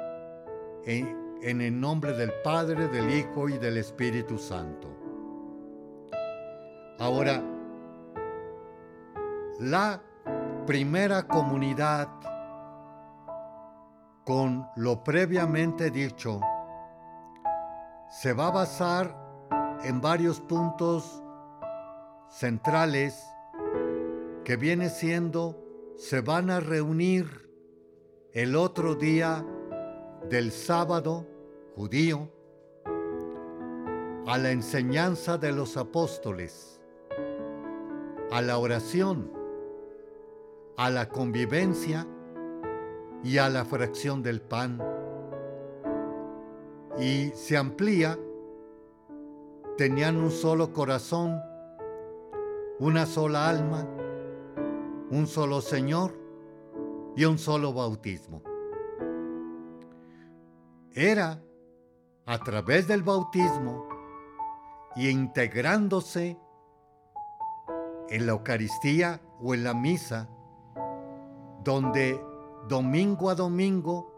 en, 0.85 1.61
el 1.61 1.81
nombre 1.81 2.13
del 2.13 2.33
Padre, 2.45 2.89
del 2.89 3.11
Hijo 3.11 3.49
y 3.49 3.59
del 3.59 3.77
Espíritu 3.77 4.39
Santo. 4.39 4.89
Ahora, 6.99 7.43
la 9.59 10.01
primera 10.67 11.27
comunidad, 11.27 12.09
con 14.25 14.69
lo 14.77 15.03
previamente 15.03 15.91
dicho, 15.91 16.41
se 18.09 18.33
va 18.33 18.49
a 18.49 18.51
basar 18.53 19.17
en 19.83 20.01
varios 20.01 20.41
puntos 20.41 21.23
centrales 22.29 23.27
que 24.45 24.57
viene 24.57 24.89
siendo, 24.89 25.57
se 25.97 26.21
van 26.21 26.51
a 26.51 26.61
reunir 26.61 27.49
el 28.33 28.57
otro 28.57 28.95
día 28.95 29.45
del 30.29 30.53
sábado 30.53 31.27
judío 31.77 32.31
a 34.27 34.39
la 34.39 34.51
enseñanza 34.51 35.37
de 35.37 35.53
los 35.53 35.77
apóstoles, 35.77 36.81
a 38.31 38.41
la 38.41 38.59
oración, 38.59 39.31
a 40.77 40.91
la 40.91 41.09
convivencia 41.09 42.07
y 43.23 43.39
a 43.39 43.49
la 43.49 43.65
fracción 43.65 44.23
del 44.23 44.41
pan. 44.41 44.81
Y 46.99 47.31
se 47.35 47.57
amplía, 47.57 48.19
tenían 49.77 50.17
un 50.17 50.31
solo 50.31 50.73
corazón, 50.73 51.41
una 52.79 53.07
sola 53.07 53.49
alma, 53.49 53.87
un 55.13 55.27
solo 55.27 55.61
Señor 55.61 56.19
y 57.15 57.27
un 57.27 57.39
solo 57.39 57.75
bautismo. 57.75 58.43
Era 60.95 61.39
a 62.25 62.39
través 62.39 62.89
del 62.89 63.03
bautismo 63.03 63.87
y 64.97 65.11
integrándose 65.11 66.39
en 68.09 68.25
la 68.25 68.33
Eucaristía 68.33 69.21
o 69.39 69.53
en 69.53 69.65
la 69.65 69.75
misa, 69.75 70.31
donde 71.63 72.19
domingo 72.67 73.29
a 73.29 73.35
domingo 73.35 74.11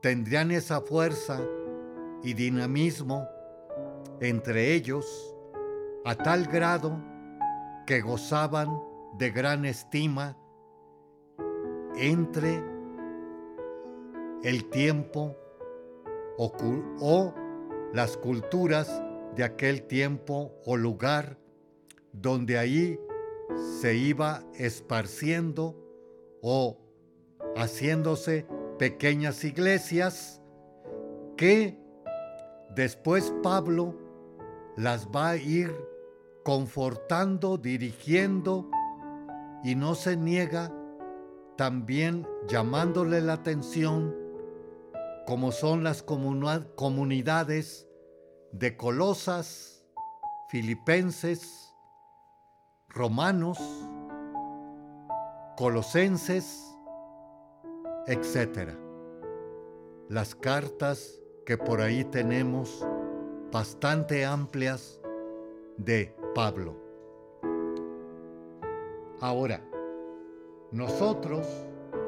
tendrían 0.00 0.52
esa 0.52 0.80
fuerza 0.80 1.38
y 2.22 2.32
dinamismo 2.32 3.28
entre 4.20 4.72
ellos 4.72 5.36
a 6.06 6.14
tal 6.14 6.46
grado 6.46 6.98
que 7.86 8.00
gozaban 8.00 8.85
de 9.18 9.30
gran 9.30 9.64
estima 9.64 10.36
entre 11.96 12.62
el 14.42 14.68
tiempo 14.70 15.36
o, 16.38 17.34
las 17.92 18.16
culturas 18.18 19.02
de 19.34 19.44
aquel 19.44 19.86
tiempo 19.86 20.52
o 20.64 20.76
lugar 20.76 21.38
donde 22.12 22.58
ahí 22.58 23.00
se 23.80 23.94
iba 23.94 24.42
esparciendo 24.54 25.74
o 26.42 26.78
haciéndose 27.56 28.46
pequeñas 28.78 29.42
iglesias 29.44 30.42
que 31.36 31.78
después 32.74 33.32
Pablo 33.42 33.94
las 34.76 35.08
va 35.08 35.30
a 35.30 35.36
ir 35.36 35.74
confortando, 36.44 37.56
dirigiendo 37.56 38.70
y 39.66 39.74
no 39.74 39.96
se 39.96 40.16
niega 40.16 40.72
también 41.56 42.24
llamándole 42.46 43.20
la 43.20 43.32
atención 43.32 44.14
como 45.26 45.50
son 45.50 45.82
las 45.82 46.04
comunidades 46.04 47.88
de 48.52 48.76
Colosas, 48.76 49.84
Filipenses, 50.50 51.74
Romanos, 52.86 53.58
Colosenses, 55.56 56.62
etc. 58.06 58.70
Las 60.08 60.36
cartas 60.36 61.20
que 61.44 61.58
por 61.58 61.80
ahí 61.80 62.04
tenemos 62.04 62.86
bastante 63.50 64.24
amplias 64.24 65.00
de 65.76 66.14
Pablo. 66.36 66.85
Ahora, 69.20 69.62
nosotros 70.72 71.46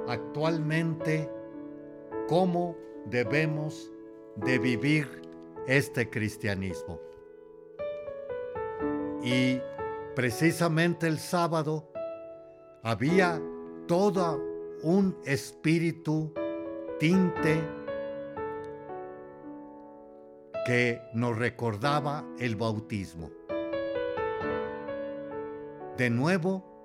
actualmente, 0.08 1.30
¿cómo 2.28 2.76
debemos 3.06 3.90
de 4.36 4.58
vivir 4.58 5.22
este 5.66 6.10
cristianismo? 6.10 7.00
Y 9.22 9.60
precisamente 10.14 11.06
el 11.06 11.18
sábado 11.18 11.90
había 12.82 13.40
todo 13.86 14.42
un 14.82 15.16
espíritu 15.24 16.32
tinte 16.98 17.60
que 20.66 21.00
nos 21.14 21.38
recordaba 21.38 22.24
el 22.38 22.54
bautismo. 22.54 23.30
De 25.96 26.10
nuevo, 26.10 26.77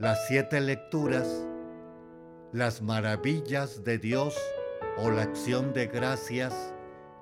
las 0.00 0.26
siete 0.26 0.62
lecturas, 0.62 1.46
las 2.52 2.80
maravillas 2.80 3.84
de 3.84 3.98
Dios 3.98 4.34
o 4.96 5.10
la 5.10 5.22
acción 5.22 5.74
de 5.74 5.88
gracias 5.88 6.72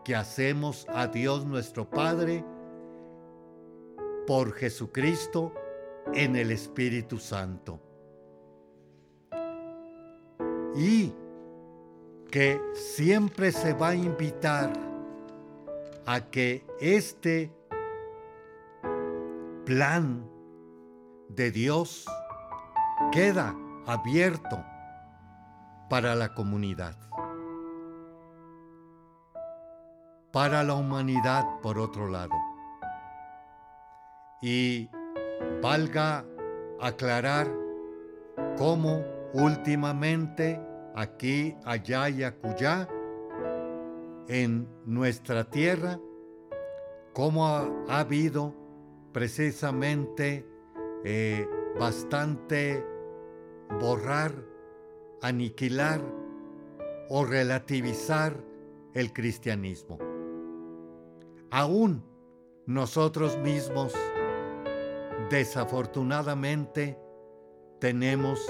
que 0.05 0.15
hacemos 0.15 0.87
a 0.89 1.09
Dios 1.09 1.45
nuestro 1.45 1.91
Padre 1.91 2.45
por 4.29 4.53
Jesucristo 4.53 5.53
en 6.15 6.37
el 6.37 6.53
Espíritu 6.53 7.19
Santo. 7.19 7.81
Y 10.77 11.13
que 12.31 12.61
siempre 12.75 13.51
se 13.51 13.73
va 13.73 13.89
a 13.89 13.95
invitar 13.97 14.73
a 16.07 16.31
que 16.31 16.65
este 16.81 17.51
plan 19.65 20.25
de 21.29 21.51
Dios 21.51 22.07
queda 23.13 23.55
abierto 23.87 24.65
para 25.89 26.15
la 26.15 26.35
comunidad, 26.35 26.95
para 30.33 30.63
la 30.63 30.75
humanidad 30.75 31.45
por 31.63 31.79
otro 31.79 32.09
lado. 32.09 32.35
Y 34.43 34.91
valga 35.63 36.25
aclarar 36.81 37.49
cómo 38.57 39.03
últimamente 39.33 40.61
aquí, 40.95 41.57
allá 41.65 42.09
y 42.09 42.23
acullá, 42.23 42.89
en 44.29 44.69
nuestra 44.85 45.45
tierra, 45.45 45.99
cómo 47.15 47.47
ha, 47.47 47.67
habido 47.89 48.55
precisamente 49.13 50.47
eh, 51.05 51.47
bastante 51.79 52.85
borrar, 53.81 54.33
aniquilar 55.23 56.01
o 57.09 57.25
relativizar 57.25 58.37
el 58.95 59.13
cristianismo. 59.13 59.99
Aún 61.51 62.05
nosotros 62.67 63.39
mismos, 63.39 63.95
desafortunadamente, 65.31 66.99
tenemos 67.79 68.41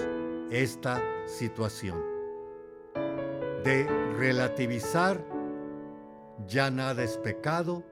esta 0.50 1.02
situación 1.26 2.02
de 3.62 3.86
relativizar, 4.16 5.24
ya 6.46 6.70
nada 6.70 7.04
es 7.04 7.18
pecado, 7.18 7.84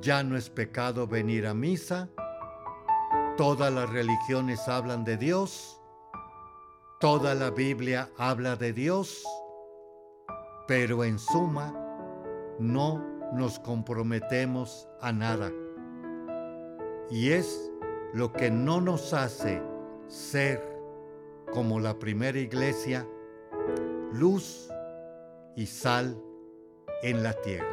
ya 0.00 0.22
no 0.22 0.36
es 0.36 0.50
pecado 0.50 1.06
venir 1.06 1.46
a 1.46 1.54
misa, 1.54 2.10
todas 3.36 3.72
las 3.72 3.90
religiones 3.90 4.68
hablan 4.68 5.04
de 5.04 5.16
Dios, 5.16 5.80
toda 7.00 7.34
la 7.34 7.50
Biblia 7.50 8.10
habla 8.16 8.54
de 8.54 8.72
Dios, 8.72 9.24
pero 10.68 11.02
en 11.04 11.18
suma 11.18 11.74
no 12.60 13.04
nos 13.32 13.58
comprometemos 13.58 14.88
a 15.00 15.12
nada. 15.12 15.50
Y 17.10 17.30
es 17.30 17.72
lo 18.12 18.32
que 18.32 18.50
no 18.50 18.80
nos 18.80 19.12
hace 19.12 19.60
ser 20.06 20.62
como 21.52 21.80
la 21.80 21.98
primera 21.98 22.38
iglesia, 22.38 23.06
luz 24.12 24.68
y 25.56 25.66
sal 25.66 26.16
en 27.02 27.22
la 27.22 27.32
tierra. 27.32 27.66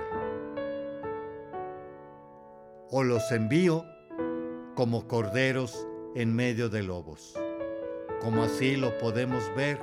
O 2.89 3.03
los 3.03 3.31
envío 3.31 3.85
como 4.75 5.07
corderos 5.07 5.87
en 6.15 6.35
medio 6.35 6.69
de 6.69 6.83
lobos, 6.83 7.35
como 8.21 8.43
así 8.43 8.75
lo 8.75 8.97
podemos 8.97 9.43
ver 9.55 9.79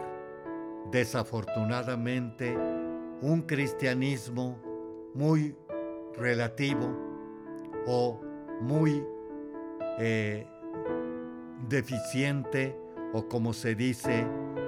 desafortunadamente 0.90 2.56
un 3.20 3.42
cristianismo 3.42 4.58
muy 5.14 5.54
relativo 6.16 6.88
o 7.86 8.20
muy 8.60 9.04
eh, 9.98 10.46
deficiente 11.68 12.76
o 13.12 13.26
como 13.26 13.52
se 13.52 13.74
dice, 13.74 14.26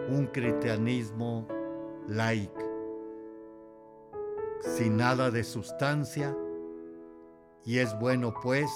un 0.09 0.27
cristianismo 0.27 1.47
laico, 2.09 2.69
sin 4.61 4.97
nada 4.97 5.31
de 5.31 5.45
sustancia, 5.45 6.37
y 7.65 7.79
es 7.79 7.97
bueno 7.99 8.33
pues 8.43 8.71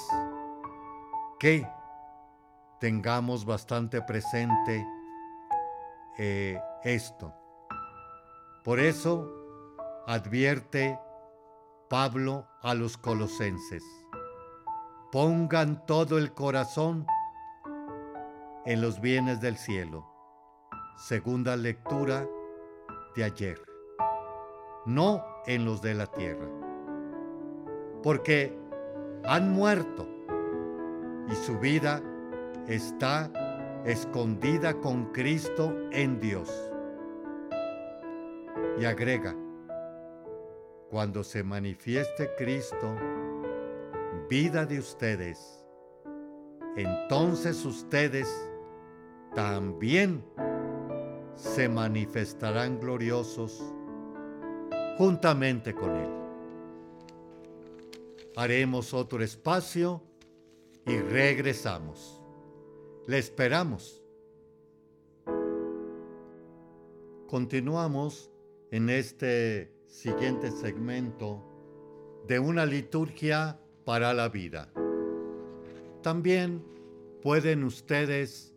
que 1.38 1.66
tengamos 2.80 3.44
bastante 3.44 4.02
presente 4.02 4.86
eh, 6.18 6.60
esto. 6.82 7.34
Por 8.62 8.80
eso 8.80 9.30
advierte 10.06 10.98
Pablo 11.88 12.46
a 12.62 12.74
los 12.74 12.96
colosenses, 12.96 13.82
pongan 15.12 15.84
todo 15.86 16.18
el 16.18 16.32
corazón 16.32 17.06
en 18.66 18.80
los 18.80 19.00
bienes 19.00 19.40
del 19.40 19.56
cielo. 19.56 20.06
Segunda 20.96 21.56
lectura 21.56 22.26
de 23.14 23.24
ayer. 23.24 23.60
No 24.86 25.24
en 25.46 25.64
los 25.64 25.82
de 25.82 25.94
la 25.94 26.06
tierra. 26.06 26.48
Porque 28.02 28.58
han 29.24 29.52
muerto 29.52 30.13
y 31.30 31.34
su 31.34 31.58
vida 31.58 32.02
está 32.66 33.30
escondida 33.84 34.74
con 34.74 35.12
Cristo 35.12 35.74
en 35.92 36.20
Dios. 36.20 36.50
Y 38.78 38.84
agrega, 38.84 39.34
cuando 40.90 41.22
se 41.22 41.42
manifieste 41.42 42.30
Cristo, 42.36 42.96
vida 44.28 44.66
de 44.66 44.78
ustedes, 44.78 45.64
entonces 46.76 47.64
ustedes 47.64 48.28
también 49.34 50.24
se 51.34 51.68
manifestarán 51.68 52.78
gloriosos 52.80 53.62
juntamente 54.96 55.74
con 55.74 55.96
Él. 55.96 56.10
Haremos 58.36 58.94
otro 58.94 59.22
espacio 59.22 60.02
y 60.86 60.98
regresamos. 60.98 62.22
Le 63.06 63.18
esperamos. 63.18 64.02
Continuamos 67.28 68.30
en 68.70 68.90
este 68.90 69.72
siguiente 69.86 70.50
segmento 70.50 71.42
de 72.26 72.38
una 72.38 72.66
liturgia 72.66 73.58
para 73.84 74.14
la 74.14 74.28
vida. 74.28 74.72
También 76.02 76.64
pueden 77.22 77.64
ustedes 77.64 78.54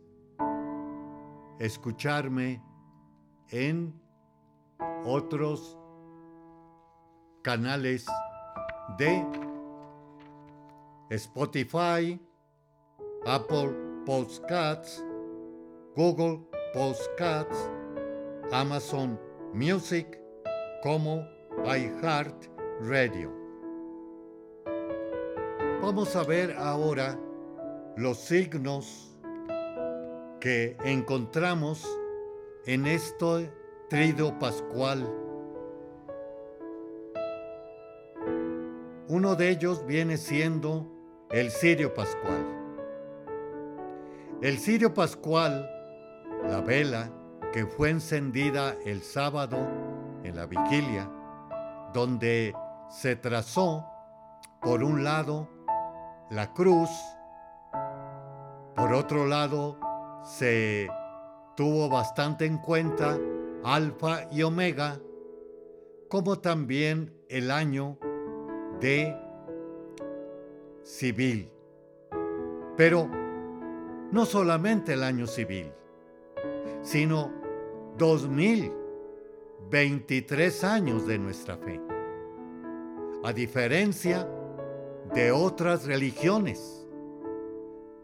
escucharme 1.58 2.62
en 3.50 3.94
otros 5.04 5.78
canales 7.42 8.06
de 8.98 9.24
Spotify, 11.10 12.20
Apple 13.24 13.72
Podcasts, 14.04 15.02
Google 15.96 16.40
Podcasts, 16.74 17.70
Amazon 18.52 19.18
Music 19.54 20.20
como 20.82 21.26
iHeart 21.64 22.46
Radio. 22.80 23.32
Vamos 25.80 26.14
a 26.14 26.24
ver 26.24 26.54
ahora 26.58 27.18
los 27.96 28.18
signos 28.18 29.16
que 30.40 30.76
encontramos 30.84 31.86
en 32.66 32.86
este 32.86 33.50
trido 33.88 34.38
pascual. 34.38 35.08
Uno 39.08 39.34
de 39.34 39.48
ellos 39.48 39.86
viene 39.86 40.18
siendo 40.18 40.97
el 41.30 41.50
cirio 41.50 41.92
pascual. 41.92 42.46
El 44.40 44.58
cirio 44.58 44.94
pascual, 44.94 45.68
la 46.48 46.60
vela 46.60 47.10
que 47.52 47.66
fue 47.66 47.90
encendida 47.90 48.74
el 48.86 49.02
sábado 49.02 49.58
en 50.24 50.36
la 50.36 50.46
vigilia, 50.46 51.10
donde 51.92 52.54
se 52.88 53.16
trazó 53.16 53.84
por 54.62 54.82
un 54.82 55.04
lado 55.04 55.48
la 56.30 56.52
cruz, 56.54 56.90
por 58.74 58.94
otro 58.94 59.26
lado 59.26 59.78
se 60.24 60.88
tuvo 61.56 61.88
bastante 61.88 62.46
en 62.46 62.58
cuenta 62.58 63.18
alfa 63.64 64.30
y 64.30 64.42
omega, 64.42 64.98
como 66.08 66.38
también 66.38 67.12
el 67.28 67.50
año 67.50 67.98
de 68.80 69.27
civil. 70.82 71.50
Pero 72.76 73.08
no 74.10 74.24
solamente 74.24 74.94
el 74.94 75.02
año 75.02 75.26
civil, 75.26 75.70
sino 76.82 77.30
2023 77.98 80.64
años 80.64 81.06
de 81.06 81.18
nuestra 81.18 81.56
fe. 81.56 81.80
A 83.24 83.32
diferencia 83.32 84.28
de 85.14 85.32
otras 85.32 85.86
religiones, 85.86 86.86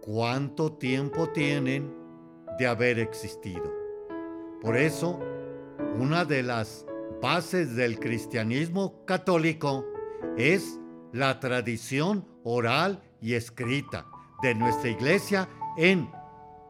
¿cuánto 0.00 0.72
tiempo 0.72 1.28
tienen 1.28 2.04
de 2.58 2.66
haber 2.66 2.98
existido. 2.98 3.72
Por 4.60 4.76
eso, 4.76 5.20
una 5.98 6.24
de 6.24 6.42
las 6.42 6.86
bases 7.20 7.76
del 7.76 7.98
cristianismo 7.98 9.04
católico 9.04 9.84
es 10.36 10.80
la 11.14 11.38
tradición 11.38 12.26
oral 12.42 13.00
y 13.20 13.34
escrita 13.34 14.04
de 14.42 14.52
nuestra 14.52 14.90
iglesia 14.90 15.48
en, 15.76 16.10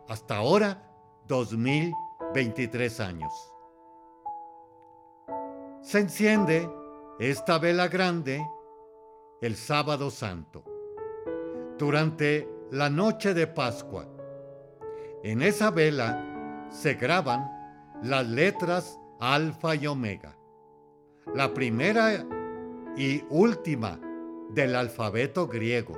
hasta 0.07 0.37
ahora, 0.37 0.87
2023 1.28 3.00
años. 3.00 3.33
Se 5.80 5.98
enciende 5.98 6.68
esta 7.18 7.59
vela 7.59 7.88
grande 7.88 8.46
el 9.40 9.57
sábado 9.57 10.11
santo, 10.11 10.62
durante 11.78 12.46
la 12.70 12.90
noche 12.90 13.33
de 13.33 13.46
Pascua, 13.46 14.07
en 15.22 15.40
esa 15.40 15.70
vela 15.70 16.68
se 16.68 16.94
graban 16.94 17.50
las 18.02 18.26
letras 18.28 19.00
alfa 19.20 19.74
y 19.74 19.87
omega, 19.87 20.37
la 21.35 21.54
primera 21.54 22.26
y 22.94 23.24
última 23.30 23.98
del 24.50 24.74
alfabeto 24.76 25.46
griego. 25.46 25.94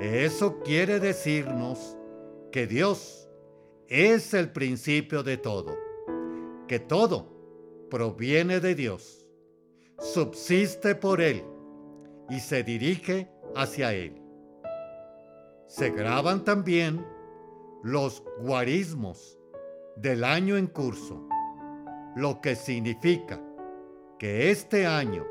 Eso 0.00 0.60
quiere 0.60 1.00
decirnos 1.00 1.96
que 2.50 2.66
Dios 2.66 3.28
es 3.88 4.34
el 4.34 4.50
principio 4.50 5.22
de 5.22 5.36
todo, 5.36 5.76
que 6.66 6.78
todo 6.78 7.34
proviene 7.90 8.60
de 8.60 8.74
Dios, 8.74 9.26
subsiste 9.98 10.94
por 10.94 11.20
Él 11.20 11.44
y 12.28 12.40
se 12.40 12.62
dirige 12.62 13.30
hacia 13.54 13.92
Él. 13.92 14.20
Se 15.66 15.90
graban 15.90 16.44
también 16.44 17.04
los 17.82 18.22
guarismos 18.40 19.38
del 19.96 20.24
año 20.24 20.56
en 20.56 20.66
curso, 20.66 21.28
lo 22.16 22.40
que 22.40 22.56
significa 22.56 23.40
que 24.18 24.50
este 24.50 24.86
año 24.86 25.24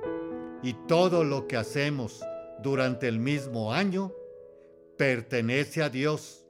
y 0.64 0.74
todo 0.88 1.24
lo 1.26 1.48
que 1.48 1.58
hacemos 1.58 2.24
durante 2.62 3.08
el 3.08 3.20
mismo 3.20 3.74
año 3.74 4.14
pertenece 4.98 5.84
a 5.84 5.90
Dios 5.90 6.46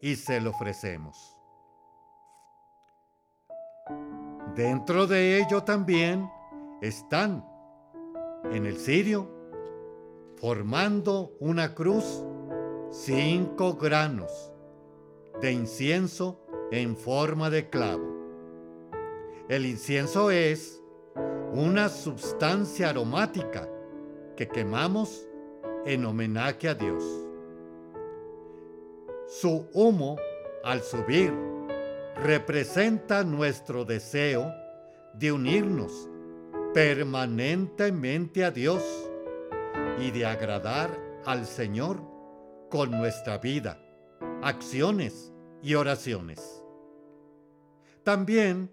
y 0.00 0.14
se 0.16 0.40
lo 0.40 0.50
ofrecemos. 0.50 1.36
Dentro 4.54 5.06
de 5.06 5.38
ello 5.38 5.64
también 5.64 6.30
están 6.80 7.44
en 8.52 8.64
el 8.64 8.78
cirio 8.78 9.28
formando 10.36 11.36
una 11.40 11.74
cruz 11.74 12.24
cinco 12.90 13.74
granos 13.74 14.52
de 15.40 15.52
incienso 15.52 16.46
en 16.70 16.96
forma 16.96 17.50
de 17.50 17.68
clavo. 17.68 18.14
El 19.48 19.66
incienso 19.66 20.30
es 20.30 20.80
una 21.58 21.88
sustancia 21.88 22.90
aromática 22.90 23.68
que 24.36 24.46
quemamos 24.48 25.26
en 25.86 26.04
homenaje 26.04 26.68
a 26.68 26.74
Dios. 26.74 27.02
Su 29.26 29.68
humo, 29.72 30.16
al 30.64 30.82
subir 30.82 31.32
representa 32.16 33.24
nuestro 33.24 33.84
deseo 33.84 34.52
de 35.14 35.32
unirnos 35.32 36.08
permanentemente 36.74 38.44
a 38.44 38.50
Dios 38.50 38.82
y 39.98 40.10
de 40.10 40.26
agradar 40.26 40.90
al 41.24 41.46
Señor 41.46 42.00
con 42.70 42.90
nuestra 42.90 43.38
vida, 43.38 43.80
acciones 44.42 45.32
y 45.62 45.74
oraciones. 45.74 46.62
También 48.02 48.70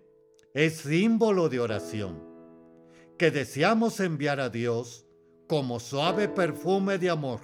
es 0.53 0.77
símbolo 0.77 1.49
de 1.49 1.59
oración 1.59 2.32
que 3.23 3.31
deseamos 3.31 4.01
enviar 4.01 4.41
a 4.41 4.49
Dios 4.49 5.05
como 5.47 5.79
suave 5.79 6.27
perfume 6.27 6.97
de 6.97 7.09
amor. 7.09 7.39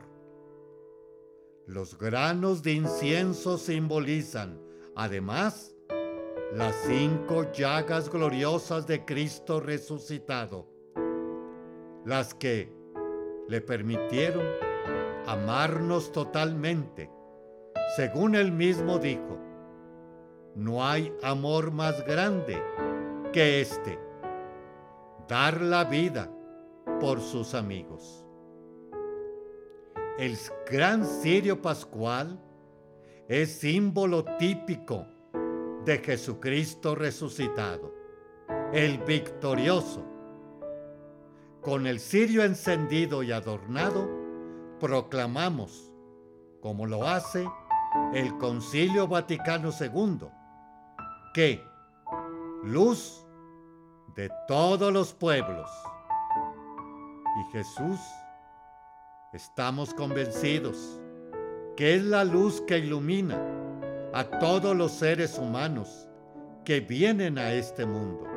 Los 1.68 1.98
granos 1.98 2.64
de 2.64 2.74
incienso 2.74 3.58
simbolizan, 3.58 4.60
además, 4.94 5.74
las 6.54 6.76
cinco 6.86 7.50
llagas 7.54 8.10
gloriosas 8.10 8.88
de 8.88 9.06
Cristo 9.06 9.62
resucitado, 9.62 10.68
las 12.04 12.34
que 12.34 12.70
le 13.48 13.62
permitieron 13.62 14.44
amarnos 15.28 16.12
totalmente, 16.12 17.10
según 17.96 18.36
él 18.36 18.52
mismo 18.52 19.00
dijo, 19.00 19.40
no 20.56 20.86
hay 20.86 21.14
amor 21.24 21.72
más 21.72 22.06
grande 22.06 22.62
que 23.32 23.62
este, 23.62 24.09
dar 25.30 25.62
la 25.62 25.84
vida 25.84 26.28
por 27.00 27.22
sus 27.22 27.54
amigos. 27.54 28.26
El 30.18 30.36
gran 30.70 31.06
cirio 31.06 31.62
pascual 31.62 32.38
es 33.28 33.60
símbolo 33.60 34.26
típico 34.38 35.06
de 35.86 36.00
Jesucristo 36.00 36.96
resucitado, 36.96 37.94
el 38.74 38.98
victorioso. 38.98 40.04
Con 41.62 41.86
el 41.86 42.00
cirio 42.00 42.44
encendido 42.44 43.22
y 43.22 43.32
adornado, 43.32 44.10
proclamamos, 44.80 45.94
como 46.60 46.88
lo 46.88 47.08
hace 47.08 47.48
el 48.14 48.36
Concilio 48.40 49.08
Vaticano 49.08 49.70
II, 49.80 50.28
que 51.34 51.64
luz 52.64 53.29
de 54.20 54.30
todos 54.50 54.92
los 54.92 55.14
pueblos. 55.14 55.72
Y 57.40 57.52
Jesús, 57.54 58.02
estamos 59.32 59.94
convencidos 59.94 61.00
que 61.78 61.96
es 61.96 62.04
la 62.04 62.26
luz 62.26 62.60
que 62.68 62.80
ilumina 62.80 63.42
a 64.14 64.26
todos 64.26 64.76
los 64.76 64.92
seres 64.92 65.38
humanos 65.38 66.10
que 66.66 66.82
vienen 66.82 67.38
a 67.38 67.54
este 67.54 67.86
mundo. 67.86 68.28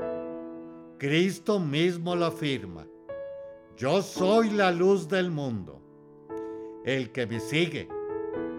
Cristo 0.99 1.59
mismo 1.59 2.14
lo 2.14 2.27
afirma. 2.27 2.87
Yo 3.77 4.03
soy 4.03 4.51
la 4.51 4.71
luz 4.71 5.09
del 5.09 5.33
mundo. 5.33 5.83
El 6.85 7.11
que 7.11 7.27
me 7.27 7.40
sigue 7.40 7.88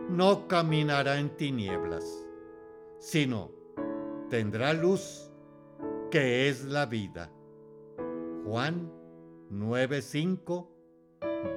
no 0.09 0.49
caminará 0.49 1.17
en 1.19 1.29
tinieblas, 1.37 2.03
sino 2.99 3.49
tendrá 4.29 4.73
luz, 4.73 5.32
que 6.13 6.47
es 6.47 6.65
la 6.65 6.85
vida. 6.85 7.31
Juan 8.45 8.87
9:5, 9.49 10.67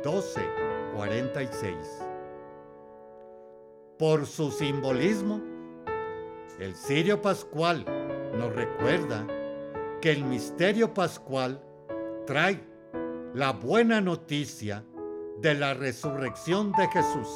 12, 0.03 0.41
46. 0.95 1.77
Por 3.99 4.25
su 4.25 4.51
simbolismo, 4.51 5.43
el 6.59 6.75
cirio 6.75 7.21
pascual 7.21 7.85
nos 8.39 8.51
recuerda 8.55 9.27
que 10.01 10.13
el 10.13 10.25
misterio 10.25 10.95
pascual 10.95 11.63
trae 12.27 12.59
la 13.35 13.53
buena 13.53 14.01
noticia 14.01 14.87
de 15.43 15.53
la 15.53 15.75
resurrección 15.75 16.73
de 16.73 16.89
Jesús, 16.89 17.29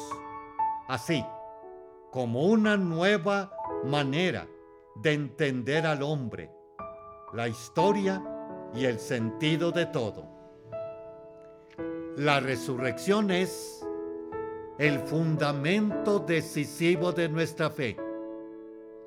así 0.87 1.23
como 2.09 2.47
una 2.47 2.77
nueva 2.77 3.51
manera 3.85 4.47
de 4.95 5.13
entender 5.13 5.85
al 5.85 6.01
hombre, 6.01 6.49
la 7.33 7.47
historia 7.47 8.21
y 8.73 8.85
el 8.85 8.99
sentido 8.99 9.71
de 9.71 9.85
todo. 9.85 10.25
La 12.17 12.39
resurrección 12.39 13.31
es 13.31 13.85
el 14.77 14.99
fundamento 14.99 16.19
decisivo 16.19 17.11
de 17.11 17.29
nuestra 17.29 17.69
fe. 17.69 17.95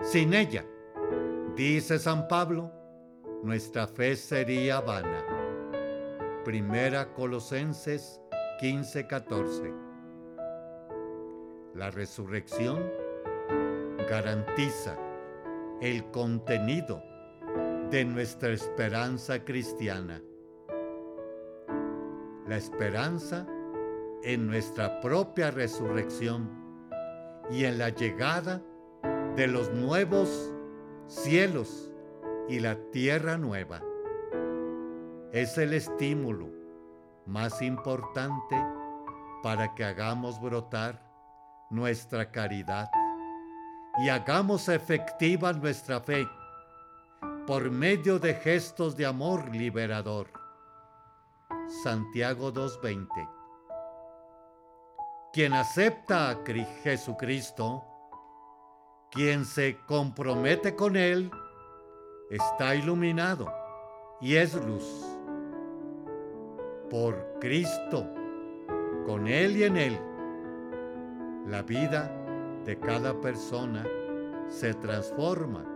Sin 0.03 0.33
ella, 0.33 0.65
dice 1.55 1.99
San 1.99 2.29
Pablo, 2.29 2.71
nuestra 3.43 3.87
fe 3.87 4.17
sería 4.17 4.81
vana. 4.81 5.25
Primera 6.45 7.13
Colosenses 7.13 8.21
15:14. 8.61 9.73
La 11.75 11.91
resurrección 11.91 12.91
garantiza 14.09 14.97
el 15.81 16.11
contenido 16.11 17.03
de 17.95 18.05
nuestra 18.05 18.51
esperanza 18.51 19.45
cristiana. 19.45 20.21
La 22.49 22.57
esperanza 22.57 23.47
en 24.25 24.49
nuestra 24.49 25.01
propia 25.01 25.53
resurrección 25.53 26.51
y 27.53 27.67
en 27.67 27.79
la 27.79 27.91
llegada 27.91 28.61
de 29.37 29.47
los 29.47 29.71
nuevos 29.71 30.53
cielos 31.07 31.93
y 32.49 32.59
la 32.59 32.75
tierra 32.91 33.39
nueva. 33.39 33.81
Es 35.31 35.57
el 35.57 35.73
estímulo 35.73 36.51
más 37.27 37.63
importante 37.63 38.57
para 39.41 39.73
que 39.77 39.85
hagamos 39.85 40.41
brotar 40.41 41.01
nuestra 41.71 42.33
caridad 42.33 42.91
y 44.05 44.09
hagamos 44.09 44.69
efectiva 44.69 45.53
nuestra 45.53 46.01
fe 46.01 46.27
por 47.47 47.71
medio 47.71 48.19
de 48.19 48.35
gestos 48.35 48.97
de 48.97 49.05
amor 49.05 49.55
liberador. 49.55 50.29
Santiago 51.83 52.53
2.20 52.53 53.07
Quien 55.33 55.53
acepta 55.53 56.31
a 56.31 56.39
Jesucristo, 56.83 57.85
quien 59.11 59.45
se 59.45 59.77
compromete 59.87 60.75
con 60.75 60.97
Él, 60.97 61.31
está 62.31 62.75
iluminado 62.75 63.53
y 64.23 64.37
es 64.37 64.55
luz. 64.55 65.05
Por 66.89 67.39
Cristo, 67.41 68.09
con 69.05 69.27
Él 69.29 69.57
y 69.59 69.65
en 69.65 69.77
Él, 69.77 70.01
la 71.47 71.63
vida 71.63 72.11
de 72.65 72.79
cada 72.79 73.21
persona 73.21 73.87
se 74.49 74.73
transforma 74.73 75.74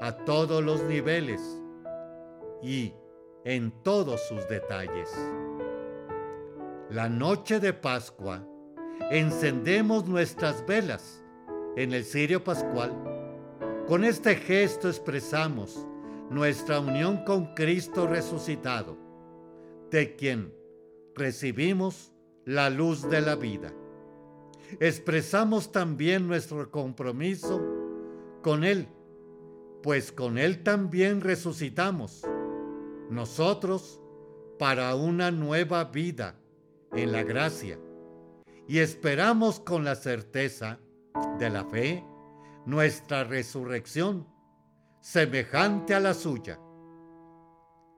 a 0.00 0.12
todos 0.24 0.62
los 0.62 0.82
niveles 0.84 1.40
y 2.62 2.94
en 3.44 3.70
todos 3.82 4.20
sus 4.28 4.48
detalles. 4.48 5.10
La 6.90 7.08
noche 7.08 7.60
de 7.60 7.72
Pascua 7.72 8.46
encendemos 9.10 10.06
nuestras 10.06 10.66
velas 10.66 11.22
en 11.76 11.92
el 11.92 12.04
cirio 12.04 12.42
pascual. 12.42 12.92
Con 13.86 14.04
este 14.04 14.36
gesto 14.36 14.88
expresamos 14.88 15.86
nuestra 16.30 16.80
unión 16.80 17.24
con 17.24 17.54
Cristo 17.54 18.06
resucitado, 18.06 18.96
de 19.90 20.16
quien 20.16 20.54
recibimos 21.14 22.12
la 22.44 22.70
luz 22.70 23.08
de 23.08 23.20
la 23.20 23.34
vida 23.34 23.72
expresamos 24.78 25.72
también 25.72 26.28
nuestro 26.28 26.70
compromiso 26.70 27.60
con 28.42 28.62
Él, 28.62 28.86
pues 29.82 30.12
con 30.12 30.38
Él 30.38 30.62
también 30.62 31.20
resucitamos, 31.20 32.22
nosotros 33.10 34.00
para 34.58 34.94
una 34.94 35.30
nueva 35.30 35.84
vida 35.84 36.36
en 36.92 37.12
la 37.12 37.22
gracia, 37.22 37.78
y 38.68 38.78
esperamos 38.78 39.60
con 39.60 39.84
la 39.84 39.94
certeza 39.94 40.78
de 41.38 41.50
la 41.50 41.64
fe 41.64 42.04
nuestra 42.66 43.24
resurrección, 43.24 44.26
semejante 45.00 45.94
a 45.94 46.00
la 46.00 46.14
suya. 46.14 46.60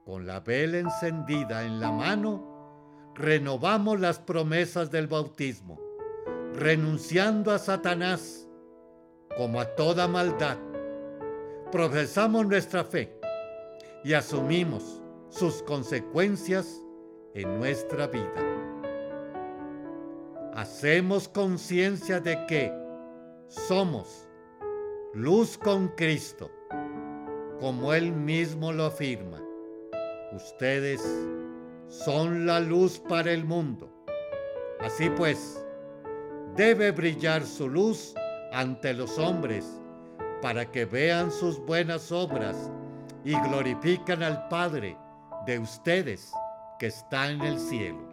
Con 0.05 0.27
la 0.27 0.41
vela 0.41 0.79
encendida 0.79 1.65
en 1.65 1.81
la 1.81 1.93
mano, 1.93 3.13
renovamos 3.15 4.01
las 4.01 4.19
promesas 4.19 4.91
del 4.91 5.09
bautismo 5.09 5.93
renunciando 6.55 7.51
a 7.51 7.59
Satanás 7.59 8.47
como 9.37 9.61
a 9.61 9.67
toda 9.75 10.07
maldad, 10.09 10.59
profesamos 11.73 12.47
nuestra 12.47 12.85
fe 12.85 13.19
y 14.05 14.13
asumimos 14.13 15.03
sus 15.31 15.63
consecuencias 15.63 16.83
en 17.33 17.59
nuestra 17.59 18.07
vida. 18.09 18.31
Hacemos 20.55 21.29
conciencia 21.29 22.21
de 22.21 22.45
que 22.47 22.71
somos 23.49 24.29
luz 25.15 25.57
con 25.57 25.89
Cristo 25.89 26.51
como 27.59 27.95
Él 27.95 28.13
mismo 28.13 28.71
lo 28.73 28.85
afirma. 28.85 29.43
Ustedes 30.33 31.01
son 31.89 32.45
la 32.45 32.61
luz 32.61 32.99
para 32.99 33.33
el 33.33 33.47
mundo. 33.47 33.89
Así 34.79 35.09
pues, 35.09 35.65
debe 36.55 36.91
brillar 36.91 37.47
su 37.47 37.67
luz 37.69 38.15
ante 38.53 38.93
los 38.93 39.19
hombres 39.19 39.82
para 40.43 40.71
que 40.71 40.85
vean 40.85 41.31
sus 41.31 41.65
buenas 41.65 42.11
obras 42.11 42.71
y 43.25 43.41
glorifican 43.41 44.25
al 44.25 44.49
Padre 44.49 44.99
de 45.47 45.61
ustedes 45.61 46.33
que 46.79 46.89
está 46.89 47.31
en 47.31 47.41
el 47.43 47.59
cielo. 47.61 48.13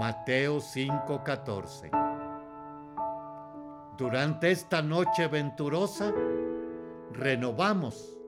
Mateo 0.00 0.60
5:14 0.60 1.90
Durante 3.98 4.50
esta 4.50 4.80
noche 4.80 5.28
venturosa, 5.28 6.14
renovamos 7.12 8.18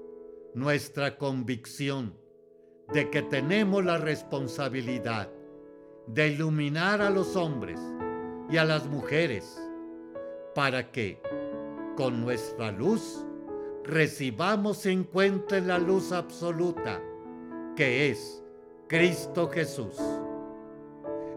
nuestra 0.55 1.17
convicción 1.17 2.15
de 2.93 3.09
que 3.09 3.23
tenemos 3.23 3.83
la 3.83 3.97
responsabilidad 3.97 5.31
de 6.07 6.29
iluminar 6.29 7.01
a 7.01 7.09
los 7.09 7.37
hombres 7.37 7.81
y 8.51 8.59
a 8.59 8.65
las 8.67 8.87
mujeres 8.87 9.59
para 10.55 10.93
que 10.93 11.23
con 11.97 12.21
nuestra 12.21 12.71
luz 12.71 13.25
recibamos 13.85 14.87
en 14.87 15.05
cuenta 15.05 15.61
la 15.61 15.79
luz 15.79 16.13
absoluta 16.13 17.01
que 17.77 18.11
es 18.11 18.43
Cristo 18.89 19.49
Jesús. 19.49 19.97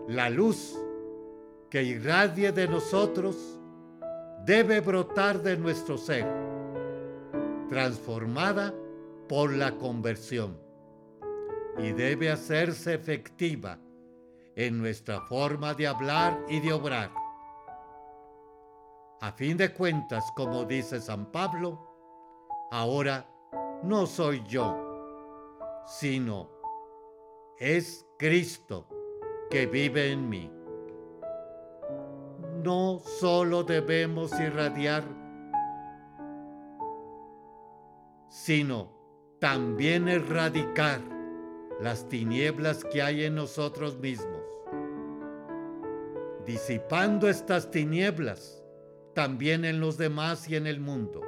La 0.07 0.29
luz 0.29 0.77
que 1.69 1.83
irradie 1.83 2.51
de 2.51 2.67
nosotros 2.67 3.59
debe 4.45 4.79
brotar 4.79 5.41
de 5.41 5.57
nuestro 5.57 5.97
ser, 5.97 6.25
transformada 7.69 8.73
por 9.27 9.53
la 9.53 9.71
conversión, 9.71 10.57
y 11.77 11.91
debe 11.91 12.29
hacerse 12.29 12.93
efectiva 12.93 13.79
en 14.55 14.77
nuestra 14.77 15.21
forma 15.21 15.73
de 15.73 15.87
hablar 15.87 16.39
y 16.47 16.59
de 16.59 16.71
obrar. 16.71 17.24
A 19.21 19.31
fin 19.31 19.55
de 19.57 19.73
cuentas, 19.73 20.29
como 20.35 20.65
dice 20.65 20.99
San 20.99 21.31
Pablo, 21.31 21.79
ahora 22.71 23.25
no 23.83 24.05
soy 24.05 24.43
yo, 24.45 24.75
sino 25.87 26.49
es 27.57 28.05
Cristo 28.17 28.87
que 29.49 29.67
vive 29.67 30.11
en 30.11 30.27
mí. 30.27 30.51
No 32.61 32.99
solo 32.99 33.63
debemos 33.63 34.37
irradiar, 34.39 35.03
sino 38.27 38.91
también 39.39 40.09
erradicar 40.09 40.99
las 41.79 42.09
tinieblas 42.09 42.83
que 42.83 43.01
hay 43.01 43.23
en 43.23 43.35
nosotros 43.35 43.97
mismos. 43.97 44.41
Disipando 46.45 47.29
estas 47.29 47.71
tinieblas 47.71 48.64
también 49.15 49.63
en 49.63 49.79
los 49.79 49.97
demás 49.97 50.47
y 50.49 50.57
en 50.57 50.67
el 50.67 50.81
mundo, 50.81 51.21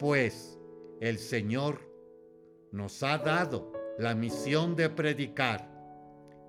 pues 0.00 0.58
el 1.00 1.18
Señor 1.18 1.78
nos 2.72 3.04
ha 3.04 3.18
dado 3.18 3.72
la 3.98 4.16
misión 4.16 4.74
de 4.74 4.90
predicar 4.90 5.70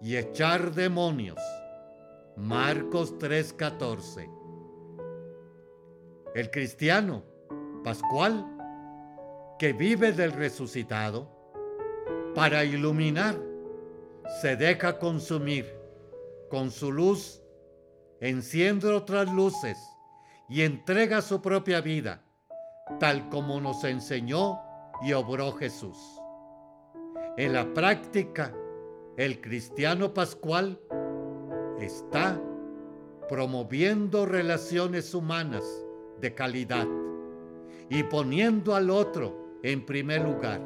y 0.01 0.17
echar 0.17 0.73
demonios. 0.73 1.39
Marcos 2.35 3.17
3:14. 3.19 4.27
El 6.33 6.49
cristiano, 6.49 7.23
Pascual, 7.83 8.43
que 9.59 9.71
vive 9.71 10.13
del 10.13 10.31
resucitado, 10.31 11.29
para 12.33 12.63
iluminar, 12.63 13.39
se 14.41 14.55
deja 14.55 14.97
consumir 14.97 15.71
con 16.49 16.71
su 16.71 16.91
luz, 16.91 17.43
enciende 18.19 18.87
otras 18.87 19.31
luces 19.31 19.77
y 20.53 20.61
entrega 20.61 21.23
su 21.23 21.41
propia 21.41 21.81
vida, 21.81 22.21
tal 22.99 23.27
como 23.29 23.59
nos 23.59 23.83
enseñó 23.85 24.59
y 25.01 25.11
obró 25.13 25.51
Jesús. 25.53 25.97
En 27.37 27.53
la 27.53 27.73
práctica, 27.73 28.53
el 29.17 29.41
cristiano 29.41 30.13
pascual 30.13 30.79
está 31.79 32.39
promoviendo 33.27 34.27
relaciones 34.27 35.15
humanas 35.15 35.63
de 36.21 36.35
calidad 36.35 36.85
y 37.89 38.03
poniendo 38.03 38.75
al 38.75 38.91
otro 38.91 39.57
en 39.63 39.83
primer 39.83 40.21
lugar. 40.21 40.61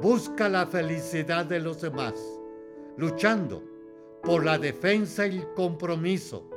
Busca 0.00 0.48
la 0.48 0.66
felicidad 0.66 1.44
de 1.44 1.60
los 1.60 1.82
demás, 1.82 2.14
luchando 2.96 3.62
por 4.22 4.42
la 4.42 4.56
defensa 4.56 5.26
y 5.26 5.36
el 5.36 5.52
compromiso 5.52 6.48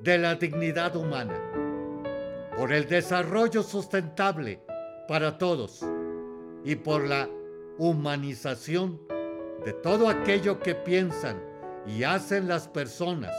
de 0.00 0.18
la 0.18 0.34
dignidad 0.34 0.94
humana, 0.94 1.48
por 2.58 2.72
el 2.72 2.88
desarrollo 2.88 3.62
sustentable 3.62 4.60
para 5.06 5.38
todos 5.38 5.86
y 6.64 6.74
por 6.74 7.06
la 7.06 7.28
humanización 7.78 9.00
de 9.64 9.72
todo 9.74 10.08
aquello 10.08 10.58
que 10.58 10.74
piensan 10.74 11.40
y 11.86 12.02
hacen 12.02 12.48
las 12.48 12.66
personas, 12.66 13.32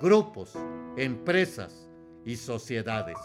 grupos, 0.00 0.54
empresas 0.96 1.90
y 2.24 2.36
sociedades. 2.36 3.18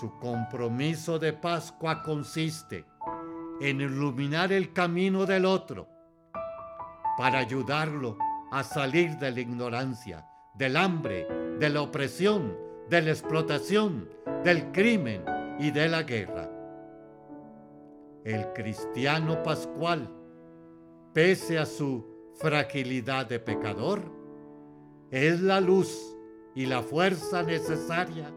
Su 0.00 0.18
compromiso 0.20 1.18
de 1.18 1.34
Pascua 1.34 2.02
consiste 2.02 2.86
en 3.60 3.82
iluminar 3.82 4.52
el 4.52 4.72
camino 4.72 5.26
del 5.26 5.44
otro 5.44 5.86
para 7.18 7.40
ayudarlo 7.40 8.16
a 8.52 8.64
salir 8.64 9.18
de 9.18 9.30
la 9.30 9.40
ignorancia, 9.40 10.26
del 10.54 10.78
hambre, 10.78 11.26
de 11.58 11.68
la 11.68 11.82
opresión, 11.82 12.69
de 12.90 13.02
la 13.02 13.10
explotación, 13.10 14.08
del 14.44 14.72
crimen 14.72 15.24
y 15.58 15.70
de 15.70 15.88
la 15.88 16.02
guerra. 16.02 16.50
El 18.24 18.52
cristiano 18.52 19.42
pascual 19.42 20.08
pese 21.12 21.58
a 21.58 21.66
su 21.66 22.04
fragilidad 22.36 23.26
de 23.26 23.40
pecador, 23.40 24.02
es 25.10 25.40
la 25.40 25.60
luz 25.60 26.16
y 26.54 26.66
la 26.66 26.82
fuerza 26.82 27.42
necesaria 27.42 28.32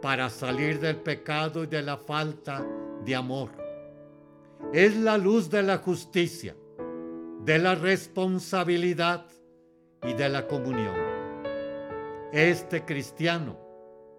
para 0.00 0.30
salir 0.30 0.80
del 0.80 0.96
pecado 0.96 1.64
y 1.64 1.66
de 1.66 1.82
la 1.82 1.96
falta 1.96 2.66
de 3.04 3.14
amor. 3.14 3.50
Es 4.72 4.96
la 4.96 5.18
luz 5.18 5.50
de 5.50 5.62
la 5.62 5.78
justicia, 5.78 6.56
de 7.44 7.58
la 7.58 7.74
responsabilidad 7.74 9.26
y 10.02 10.14
de 10.14 10.28
la 10.28 10.46
comunión. 10.46 10.96
Este 12.32 12.84
cristiano, 12.84 13.58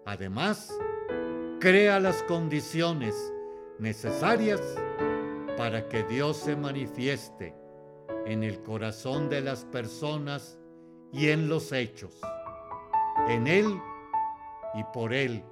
además, 0.04 0.72
crea 1.60 2.00
las 2.00 2.22
condiciones 2.24 3.14
necesarias 3.78 4.60
para 5.56 5.88
que 5.88 6.02
Dios 6.04 6.36
se 6.36 6.56
manifieste 6.56 7.54
en 8.26 8.42
el 8.42 8.62
corazón 8.62 9.28
de 9.28 9.40
las 9.40 9.64
personas 9.64 10.58
y 11.12 11.28
en 11.28 11.48
los 11.48 11.72
hechos. 11.72 12.20
En 13.28 13.46
Él 13.46 13.66
y 14.74 14.84
por 14.92 15.12
Él, 15.12 15.44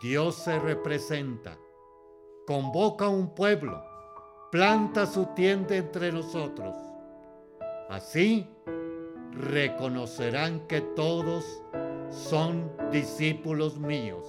Dios 0.00 0.36
se 0.36 0.58
representa, 0.58 1.58
convoca 2.46 3.06
a 3.06 3.10
un 3.10 3.34
pueblo, 3.34 3.82
planta 4.50 5.06
su 5.06 5.26
tienda 5.34 5.76
entre 5.76 6.12
nosotros. 6.12 6.74
Así 7.88 8.48
reconocerán 9.32 10.66
que 10.66 10.80
todos 10.80 11.62
son 12.10 12.70
discípulos 12.90 13.78
míos, 13.78 14.26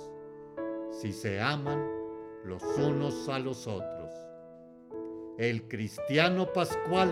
si 0.91 1.13
se 1.13 1.39
aman 1.39 1.83
los 2.43 2.63
unos 2.77 3.29
a 3.29 3.39
los 3.39 3.67
otros. 3.67 4.11
El 5.37 5.67
cristiano 5.67 6.51
pascual 6.51 7.09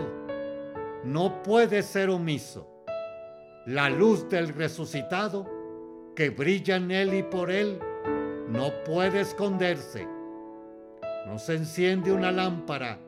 no 1.04 1.42
puede 1.42 1.82
ser 1.82 2.10
omiso. 2.10 2.66
La 3.66 3.90
luz 3.90 4.28
del 4.28 4.48
resucitado 4.48 5.46
que 6.14 6.30
brilla 6.30 6.76
en 6.76 6.90
él 6.90 7.14
y 7.14 7.22
por 7.22 7.50
él 7.50 7.78
no 8.48 8.72
puede 8.84 9.20
esconderse. 9.20 10.08
No 11.26 11.38
se 11.38 11.54
enciende 11.54 12.12
una 12.12 12.32
lámpara 12.32 12.98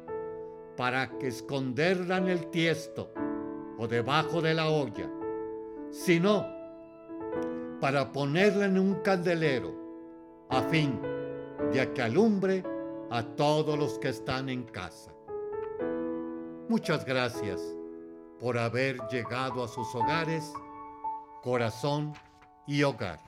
para 0.77 1.19
que 1.19 1.29
esconderla 1.29 2.19
en 2.19 2.29
el 2.29 2.47
tiesto 2.51 3.13
o 3.79 3.89
debajo 3.89 4.41
de 4.41 4.55
la 4.55 4.69
olla, 4.69 5.11
sino 5.91 6.58
para 7.81 8.13
ponerla 8.13 8.67
en 8.67 8.79
un 8.79 8.95
candelero 9.03 9.75
a 10.51 10.63
fin 10.63 11.01
de 11.73 11.93
que 11.93 12.03
alumbre 12.03 12.65
a 13.11 13.23
todos 13.23 13.79
los 13.79 13.99
que 13.99 14.09
están 14.09 14.49
en 14.49 14.65
casa. 14.65 15.13
Muchas 16.69 17.05
gracias 17.05 17.61
por 18.41 18.59
haber 18.59 18.99
llegado 19.11 19.65
a 19.65 19.69
sus 19.69 19.95
hogares, 19.95 20.53
corazón 21.43 22.13
y 22.67 22.83
hogar. 22.83 23.21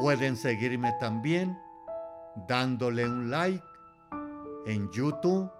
Pueden 0.00 0.36
seguirme 0.36 0.92
también 1.00 1.58
dándole 2.48 3.04
un 3.06 3.30
like 3.30 3.64
en 4.66 4.90
YouTube, 4.90 5.50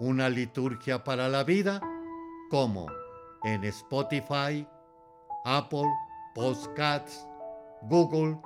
una 0.00 0.28
liturgia 0.28 1.02
para 1.04 1.28
la 1.28 1.44
vida, 1.44 1.80
como 2.50 2.86
en 3.44 3.64
Spotify, 3.64 4.66
Apple 5.44 5.88
Podcasts, 6.34 7.26
Google 7.88 8.40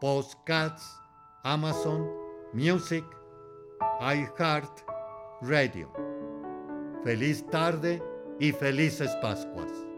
Podcasts, 0.00 1.00
Amazon 1.44 2.08
Music, 2.52 3.04
iHeart 4.00 4.84
Radio. 5.42 5.90
Feliz 7.04 7.44
tarde 7.50 8.02
y 8.38 8.52
felices 8.52 9.10
Pascuas. 9.20 9.91